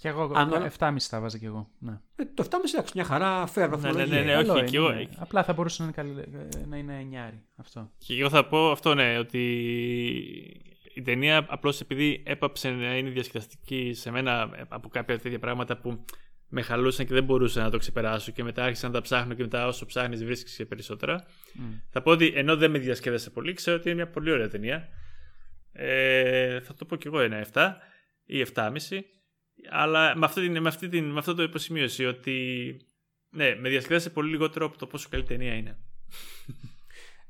[0.00, 1.70] Και εγώ Αν- 7,5 θα βάζα κι εγώ.
[1.78, 2.00] Ναι.
[2.16, 4.06] Ε, το 7,5 εντάξει, μια χαρά, fair βαθμολογία.
[4.06, 5.04] ναι, ναι, Καλό όχι, είναι, κι εγώ- ναι.
[5.18, 7.90] Απλά θα μπορούσε να είναι, καλή, ε, να είναι εννιάρι αυτό.
[7.98, 9.40] Και εγώ θα πω αυτό ναι, ότι
[10.94, 16.04] η ταινία απλώς επειδή έπαψε να είναι διασκεδαστική σε μένα από κάποια τέτοια πράγματα που
[16.48, 19.42] με χαλούσαν και δεν μπορούσα να το ξεπεράσω και μετά άρχισα να τα ψάχνω και
[19.42, 21.26] μετά όσο ψάχνεις βρίσκεις και περισσότερα.
[21.90, 24.88] Θα πω ότι ενώ δεν με διασκέδασε πολύ, ξέρω ότι είναι μια πολύ ωραία ταινία.
[25.72, 27.72] Ε, θα το πω κι εγώ ένα 7
[28.24, 28.70] ή 7,5.
[29.70, 32.76] Αλλά με, αυτή την, με, αυτή την, με αυτό το υποσημείωση ότι
[33.30, 35.78] ναι, με διασκέδασε πολύ λιγότερο από το πόσο καλή ταινία είναι.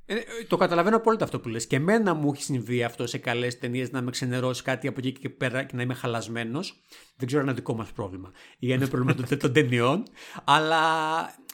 [0.08, 1.66] Ε, ε, το καταλαβαίνω απόλυτα αυτό που λες.
[1.66, 5.12] Και εμένα μου έχει συμβεί αυτό σε καλές ταινίες να με ξενερώσει κάτι από εκεί
[5.12, 6.80] και πέρα και να είμαι χαλασμένος.
[7.16, 10.02] Δεν ξέρω αν είναι δικό μας πρόβλημα ή αν είναι πρόβλημα των- των ταινιών.
[10.44, 10.82] Αλλά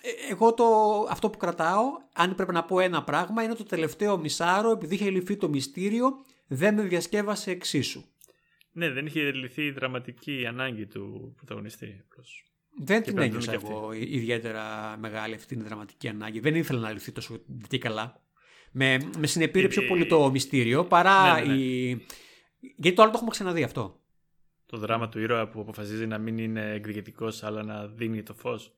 [0.03, 0.65] ε, εγώ το,
[1.11, 1.83] αυτό που κρατάω,
[2.15, 6.11] αν πρέπει να πω ένα πράγμα, είναι το τελευταίο μισάρο, επειδή είχε λυθεί το μυστήριο,
[6.47, 8.05] δεν με διασκεύασε εξίσου.
[8.73, 12.05] Ναι, δεν είχε λυθεί η δραματική ανάγκη του πρωταγωνιστή.
[12.11, 12.45] απλώς.
[12.85, 16.41] Δεν την πρέπει να ένιωσα δούμε και εγώ ιδιαίτερα μεγάλη αυτή την δραματική ανάγκη.
[16.41, 18.21] Δεν ήθελα να λυθεί τόσο και καλά.
[18.73, 21.61] Με, με συνεπήρε πιο Ε, πολύ το μυστήριο παρά ναι, ναι, ναι.
[21.61, 22.07] η.
[22.77, 24.01] Γιατί το άλλο το έχουμε ξαναδεί αυτό.
[24.67, 28.77] Το δράμα του ήρωα που αποφασίζει να μην είναι εκδικητικό, αλλά να δίνει το φως.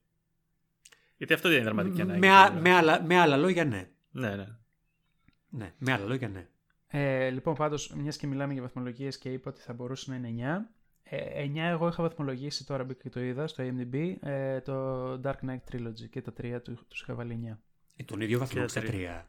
[1.16, 2.20] Γιατί αυτό δεν είναι δραματική ανάγκη.
[2.20, 2.60] Με, του α- ήρωα.
[2.60, 3.88] με, άλλα, με άλλα λόγια, ναι.
[4.10, 4.46] Ναι, ναι.
[5.48, 5.74] ναι.
[5.78, 6.48] Με άλλα λόγια, ναι.
[6.86, 10.62] Ε, λοιπόν, πάντως, μιας και μιλάμε για βαθμολογίες και είπα ότι θα μπορούσε να είναι
[10.62, 10.74] 9.
[11.02, 15.48] Ε, 9 εγώ είχα βαθμολογήσει τώρα μπήκα και το είδα στο IMDb ε, το Dark
[15.48, 17.56] Knight Trilogy και τα τρία του τους είχα βάλει 9.
[17.96, 19.28] Ε, τον ίδιο βαθμό Και στα τρία.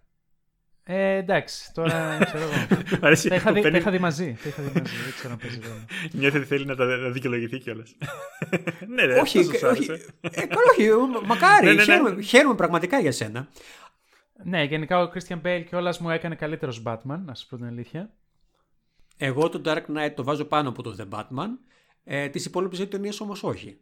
[0.86, 0.98] Τρία.
[0.98, 2.54] Ε, εντάξει, τώρα ξέρω εγώ.
[3.02, 4.38] Μ' αρέσει τα, είχα δει, που τα παίρνει- είχα δει μαζί.
[4.44, 4.96] Τα είχα δει μαζί.
[5.04, 5.86] Δεν ξέρω αν παίζει ρόλο.
[6.12, 7.96] Νιώθει ότι θέλει να τα να δικαιολογηθεί κιόλας.
[8.96, 9.92] ναι, ρε, όχι, αυτός σου όχι.
[9.92, 10.06] άρεσε.
[10.22, 11.66] Ε, καλά, όχι, μα- μακάρι.
[11.66, 11.84] Ναι, ναι, ναι.
[11.84, 13.48] Χαίρομαι, χαίρομαι πραγματικά για σένα.
[14.44, 18.14] Ναι, γενικά ο Christian Bale κιόλα μου έκανε καλύτερος Batman, να σας πω την αλήθεια.
[19.18, 21.48] Εγώ το Dark Knight το βάζω πάνω από το The Batman.
[22.04, 23.78] Ε, Τις υπόλοιπες δύο ταινίες όμως όχι.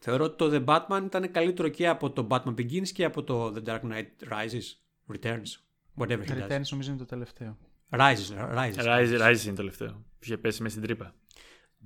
[0.00, 3.54] Θεωρώ ότι το The Batman ήταν καλύτερο και από το Batman Begins και από το
[3.56, 4.76] The Dark Knight Rises.
[5.16, 5.60] Returns.
[5.96, 6.48] Whatever he does.
[6.48, 7.58] Returns νομίζω είναι το τελευταίο.
[7.90, 8.54] Rises.
[8.56, 8.84] Rises.
[8.84, 9.88] Rise, Rise είναι το τελευταίο.
[9.92, 11.14] Που είχε πέσει μέσα στην τρύπα.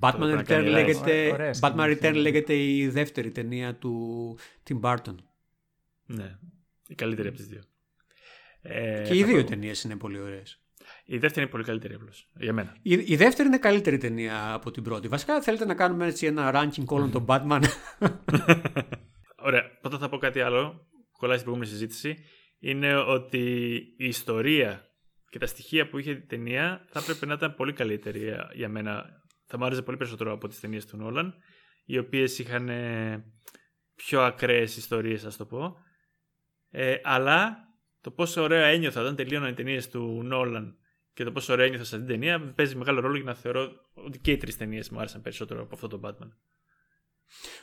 [0.01, 0.73] Batman πρέπει να Return, κάνει Rise.
[0.73, 2.19] λέγεται, Ωραία Batman σκηνή, Return ναι.
[2.21, 4.39] λέγεται η δεύτερη ταινία του
[4.69, 5.15] Tim Burton.
[6.07, 6.39] Ναι.
[6.89, 7.61] Η καλύτερη από τις δύο.
[8.63, 10.61] Ε, και οι θα δύο πω- ταινίες είναι πολύ ωραίες.
[11.05, 12.31] Η δεύτερη είναι πολύ καλύτερη απλώς.
[12.39, 12.77] Για μένα.
[12.83, 15.09] Η, η δεύτερη είναι καλύτερη ταινία από την πρώτη.
[15.09, 17.63] Βασικά θέλετε να κάνουμε έτσι ένα ranking όλων των Batman;
[19.47, 19.63] Ωραία.
[19.81, 22.25] Πρώτα θα πω κάτι άλλο που κολλάει στην προηγούμενη συζήτηση.
[22.59, 24.91] Είναι ότι η ιστορία
[25.29, 28.69] και τα στοιχεία που είχε η ταινία θα έπρεπε να ήταν πολύ καλύτερη για- για
[28.69, 29.05] μένα.
[29.47, 31.35] Θα μου άρεσε πολύ περισσότερο από τις ταινίες του Νόλαν,
[31.85, 33.25] οι οποίες είχαν ε,
[33.95, 35.77] πιο ακραίες ιστορίες, ας το πω.
[36.71, 37.57] Ε, αλλά
[38.01, 40.77] το πόσο ωραία ένιωθα όταν τελείωναν οι ταινίες του Νόλαν
[41.13, 43.73] και το πόσο ωραία ένιωθα σε αυτήν την ταινία παίζει μεγάλο ρόλο για να θεωρώ
[43.93, 46.29] ότι και οι τρεις ταινίες μου άρεσαν περισσότερο από αυτό το Batman.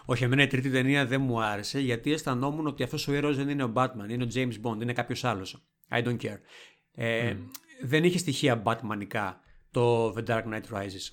[0.05, 3.49] Όχι, εμένα η τρίτη ταινία δεν μου άρεσε γιατί αισθανόμουν ότι αυτός ο ήρωας δεν
[3.49, 5.63] είναι ο Batman, είναι ο James Bond, είναι κάποιος άλλος.
[5.89, 6.39] I don't care.
[6.91, 7.35] Ε,
[7.81, 9.33] δεν είχε στοιχεία Batmanικά
[9.71, 11.09] το The Dark Knight Rises.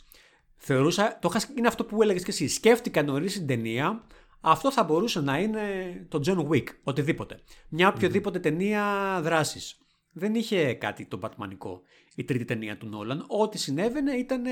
[0.56, 4.06] Θεωρούσα, το είχα, είναι αυτό που έλεγες και εσύ, σκέφτηκα νωρίς την ταινία,
[4.40, 5.62] αυτό θα μπορούσε να είναι
[6.08, 7.40] το John Wick, οτιδήποτε.
[7.68, 8.84] Μια οποιοδήποτε ταινία
[9.22, 9.78] δράσης.
[10.12, 11.80] Δεν είχε κάτι το Batmanικό
[12.20, 13.24] η τρίτη ταινία του Νόλαν.
[13.28, 14.44] Ό,τι συνέβαινε ήταν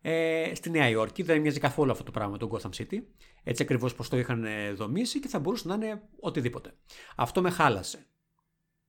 [0.00, 1.22] ε, στη Νέα Υόρκη.
[1.22, 3.02] Δεν μοιάζει καθόλου αυτό το πράγμα με τον Gotham City.
[3.42, 6.74] Έτσι ακριβώς πώ το είχαν ε, δομήσει και θα μπορούσε να είναι οτιδήποτε.
[7.16, 8.06] Αυτό με χάλασε.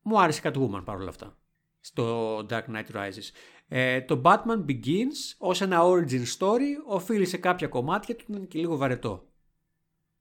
[0.01, 1.37] Μου άρεσε η Catwoman παρόλα αυτά.
[1.79, 3.29] Στο Dark Knight Rises.
[3.67, 8.59] Ε, το Batman Begins ως ένα origin story οφείλει σε κάποια κομμάτια του ήταν και
[8.59, 9.29] λίγο βαρετό.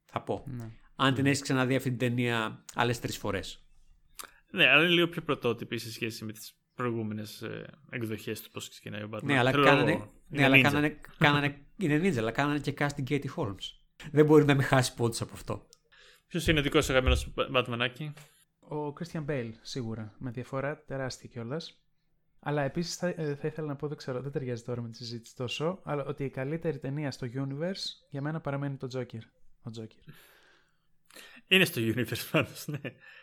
[0.04, 0.44] Θα πω.
[0.46, 0.70] Ναι.
[0.96, 3.66] Αν την έχεις ξαναδεί αυτή την ταινία άλλες τρεις φορές.
[4.50, 7.44] Ναι, αλλά είναι λίγο πιο πρωτότυπη σε σχέση με τις προηγούμενες
[7.90, 9.22] εκδοχές του πώς ξεκινάει ο Batman.
[9.22, 10.62] Ναι, αλλά Θέλω- κάνανε, είναι ναι, αλλά ninja.
[10.62, 13.64] κάνανε, κάνανε, είναι ninja, αλλά κάνανε και casting Katie Holmes.
[14.12, 15.66] Δεν μπορεί να μην χάσει πόντους από αυτό.
[16.26, 17.20] Ποιος είναι ο δικός σου αγαπημένο
[17.54, 18.12] Batmanάκι;
[18.68, 20.14] Ο Christian Bale, σίγουρα.
[20.18, 21.78] Με διαφορά τεράστια κιόλας.
[22.46, 24.96] Αλλά επίσης θα, ε, θα ήθελα να πω, δεν ξέρω, δεν ταιριάζει τώρα με τη
[24.96, 29.20] συζήτηση τόσο, αλλά ότι η καλύτερη ταινία στο universe για μένα παραμένει το Joker.
[29.62, 30.12] Ο Joker.
[31.48, 32.78] Είναι στο universe πάντως, ναι.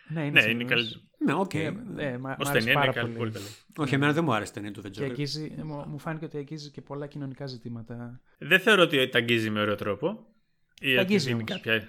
[0.08, 0.68] Ναι, είναι, Ναι, στο είναι universe.
[0.68, 1.02] καλύτερο.
[1.26, 1.54] Ναι, οκ.
[1.54, 3.18] Ε, ε, μα- Ω μ' άρεσε ταινία είναι πάρα καλή, πολύ.
[3.18, 3.46] πολύ καλή.
[3.78, 5.10] Όχι, εμένα δεν μου άρεσε η ταινία του The Και Joker.
[5.10, 8.22] αγγίζει, ε, μου μου φάνηκε ότι αγγίζει και πολλά κοινωνικά ζητήματα.
[8.38, 10.28] Δεν θεωρώ ότι τα αγγίζει με ωραίο τρόπο.
[10.82, 11.62] Ή ότι αγγίζει δίνει όμως.
[11.62, 11.88] κάποια.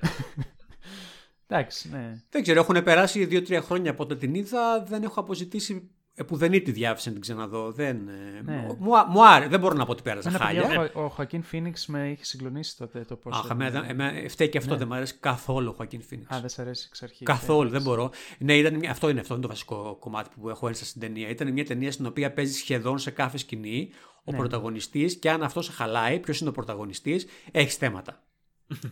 [1.46, 2.22] Εντάξει, ναι.
[2.30, 4.84] Δεν ξέρω, έχουν περάσει δύο-τρία χρόνια από όταν την είδα.
[4.84, 7.72] Δεν έχω αποζητήσει επουδενή τη διάθεση να την ξαναδώ.
[7.72, 8.66] Δεν, ε, Ναι.
[8.78, 9.48] μου, α- μου άρεσε.
[9.48, 10.62] Δεν μπορώ να πω ότι πέρασα Εμένα, χάλια.
[10.62, 13.36] παιδιά, ο, ο Χωακίν Φίνιξ με είχε συγκλονίσει τότε το πώς.
[13.38, 14.76] Αχ, εμένα, εμένα, φταίει και αυτό.
[14.76, 16.34] Δεν μου αρέσει καθόλου ο Χακίν Φίνιξ.
[16.34, 17.26] Α, δεν σ' αρέσει εξ αρχής.
[17.26, 18.10] Καθόλου, δεν μπορώ.
[18.38, 21.28] Ναι, ήταν μια, αυτό, είναι, αυτό είναι το βασικό κομμάτι που έχω ένσταση στην ταινία.
[21.28, 23.90] Ήταν μια ταινία στην οποία παίζει σχεδόν σε κάθε σκηνή
[24.24, 24.36] ο Ναι.
[24.38, 28.22] πρωταγωνιστής και αν αυτός σε χαλάει, ποιος είναι ο πρωταγωνιστής, έχεις θέματα.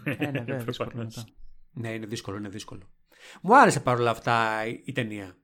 [0.04, 1.16] Ε, ναι, βέβαια, δύσκολο Προφανώς.
[1.16, 1.28] μετά.
[1.72, 2.82] Ναι, είναι δύσκολο, είναι δύσκολο.
[3.42, 5.36] Μου άρεσε παρόλα αυτά η, η ταινία.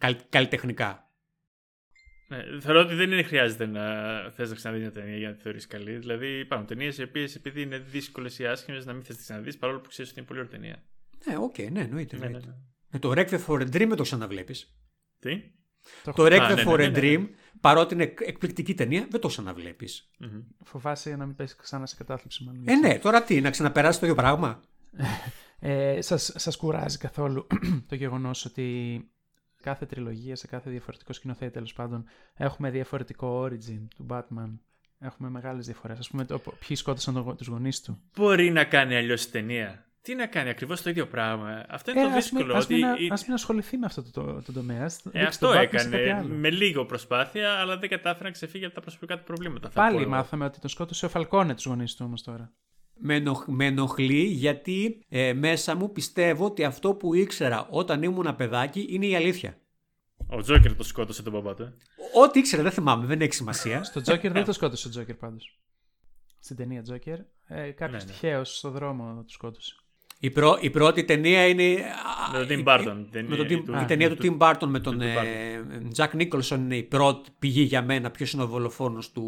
[0.00, 1.04] Καλ, καλλιτεχνικά.
[2.28, 3.82] Ναι, θεωρώ ότι δεν είναι, χρειάζεται να
[4.30, 5.96] θες να ξαναδείς μια ταινία για να τη θεωρείς καλή.
[5.98, 9.24] Δηλαδή υπάρχουν ταινίες οι οποίες επειδή είναι δύσκολες ή άσχημες να μην θες να τις
[9.26, 10.82] ξαναδείς παρόλο που ξέρεις ότι είναι πολύ ωραία ταινία.
[11.26, 12.16] Ναι, οκ, ναι, εννοείται.
[12.16, 12.46] Ναι, ναι, εννοείται.
[12.48, 12.54] ναι.
[12.88, 14.74] Με το Requiem for a Dream δεν το ξαναβλέπεις.
[15.18, 15.40] Τι;
[16.04, 17.00] Το Το έχω- Requiem ναι, for ναι, a ναι, ναι.
[17.02, 17.28] Dream,
[17.60, 20.10] παρότι είναι εκ- εκπληκτική ταινία, δεν το ξαναβλέπεις.
[20.18, 20.40] Μμμ.
[20.64, 22.68] Φοβάσαι να μην πέσει ξανά σε κατάθλιψη, μάλλον.
[22.68, 24.62] Ε, ναι, τώρα τι, να ξαναπεράσει το ίδιο πράγμα;
[25.58, 27.46] Ε, σας, σας κουράζει καθόλου
[27.88, 28.98] το γεγονός ότι
[29.62, 32.04] κάθε τριλογία, σε κάθε διαφορετικό σκηνοθέτη τέλος πάντων,
[32.34, 34.58] έχουμε διαφορετικό origin του Batman.
[34.98, 35.98] Έχουμε μεγάλες διαφορές.
[35.98, 38.00] Ας πούμε, το, ποιοι σκότωσαν το, τους γονείς του.
[38.16, 39.84] Μπορεί να κάνει αλλιώς η ταινία.
[40.02, 41.64] Τι να κάνει, ακριβώς το ίδιο πράγμα.
[41.68, 42.56] Αυτό είναι το Ε, ας μην, δύσκολο.
[42.58, 43.08] ας, μην, ότι...
[43.12, 44.84] ας μην ασχοληθεί με αυτό το, το, το τομέα.
[44.84, 46.34] ας Ε, δείξει αυτό τον Batman σε κάτι έκανε άλλο.
[46.34, 49.68] με λίγο προσπάθεια, αλλά δεν κατάφερε να ξεφύγει από τα προσωπικά του προβλήματα.
[49.70, 50.10] θα πω Πάλι εγώ.
[50.10, 52.52] μάθαμε ότι τον σκότωσε ο Φαλκόνε τους γονείς του όμως τώρα.
[53.02, 58.36] Με, ενοχ- με ενοχλεί γιατί ε, μέσα μου πιστεύω ότι αυτό που ήξερα όταν ήμουν
[58.36, 59.58] παιδάκι είναι η αλήθεια.
[60.26, 61.62] Ο Τζόκερ το σκότωσε τον μπαμπά του.
[61.62, 61.72] ε.
[62.24, 63.84] Ό,τι ήξερα δεν θυμάμαι, δεν έχει σημασία.
[63.84, 65.58] Στο Joker δεν το σκότωσε ο Joker πάντως.
[66.40, 67.18] Στην ταινία Joker.
[67.46, 68.16] Ε, κάποιος Ναι, ναι.
[68.18, 69.74] τυχαίος στο δρόμο του σκότωσε.
[70.22, 71.76] Η, πρω- η πρώτη ταινία είναι.
[72.32, 73.06] Με τον α, Tim η- Burton.
[73.14, 76.10] η- με τον Tim- του- η ταινία του Tim Burton με τον του ε, Jack
[76.20, 79.24] Nicholson είναι η πρώτη πηγή για μένα ποιος είναι ο δολοφόνος του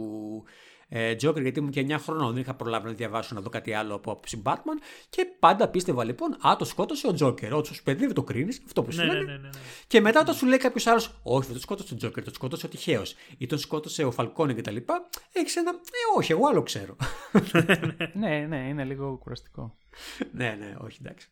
[0.46, 0.50] ε,
[0.94, 3.94] Joker γιατί ήμουν και 9 χρονών δεν είχα προλάβει να διαβάσω να δω κάτι άλλο
[3.94, 4.78] από άποψη Batman
[5.08, 8.82] και πάντα πίστευα λοιπόν α το σκότωσε ο Joker όσο παιδί δεν το κρίνεις αυτό
[8.82, 9.50] που Ναι, σημαίνει ναι, ναι, ναι, ναι.
[9.86, 12.66] και μετά όταν σου λέει κάποιο άλλο, Όχι, δεν το σκότωσε ο Τζόκερ, το σκότωσε
[12.66, 13.02] ο τυχαίο
[13.38, 14.76] ή τον σκότωσε ο Φαλκόνι κτλ.
[15.32, 15.70] Έχει ένα.
[15.70, 16.96] Ε, όχι, εγώ άλλο ξέρω.
[18.12, 19.76] ναι, ναι, είναι λίγο κουραστικό.
[20.32, 21.28] ναι, ναι, όχι, εντάξει.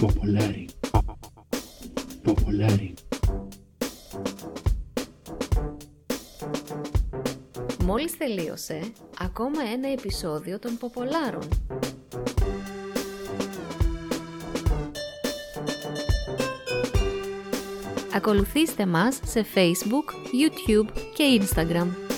[0.00, 0.79] Popolari.
[2.26, 2.92] Popolari.
[7.84, 8.80] Μόλις τελείωσε
[9.18, 11.48] ακόμα ένα επεισόδιο των Ποπολάρων.
[18.14, 22.09] Ακολουθήστε μας σε Facebook, YouTube και Instagram.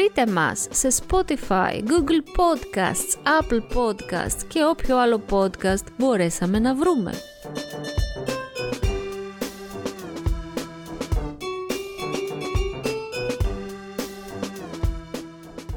[0.00, 7.12] Βρείτε μας σε Spotify, Google Podcasts, Apple Podcasts και όποιο άλλο podcast μπορέσαμε να βρούμε.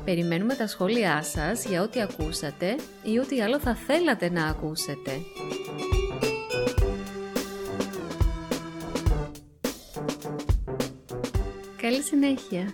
[0.06, 5.12] Περιμένουμε τα σχόλιά σας για ό,τι ακούσατε ή ό,τι άλλο θα θέλατε να ακούσετε.
[11.82, 12.74] Καλή συνέχεια!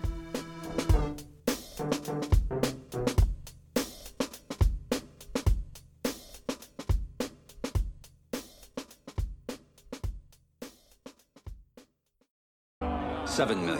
[13.39, 13.79] Seven million.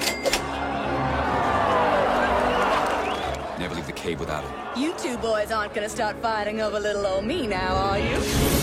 [3.60, 4.80] Never leave the cave without it.
[4.80, 8.59] You two boys aren't gonna start fighting over little old me now, are you?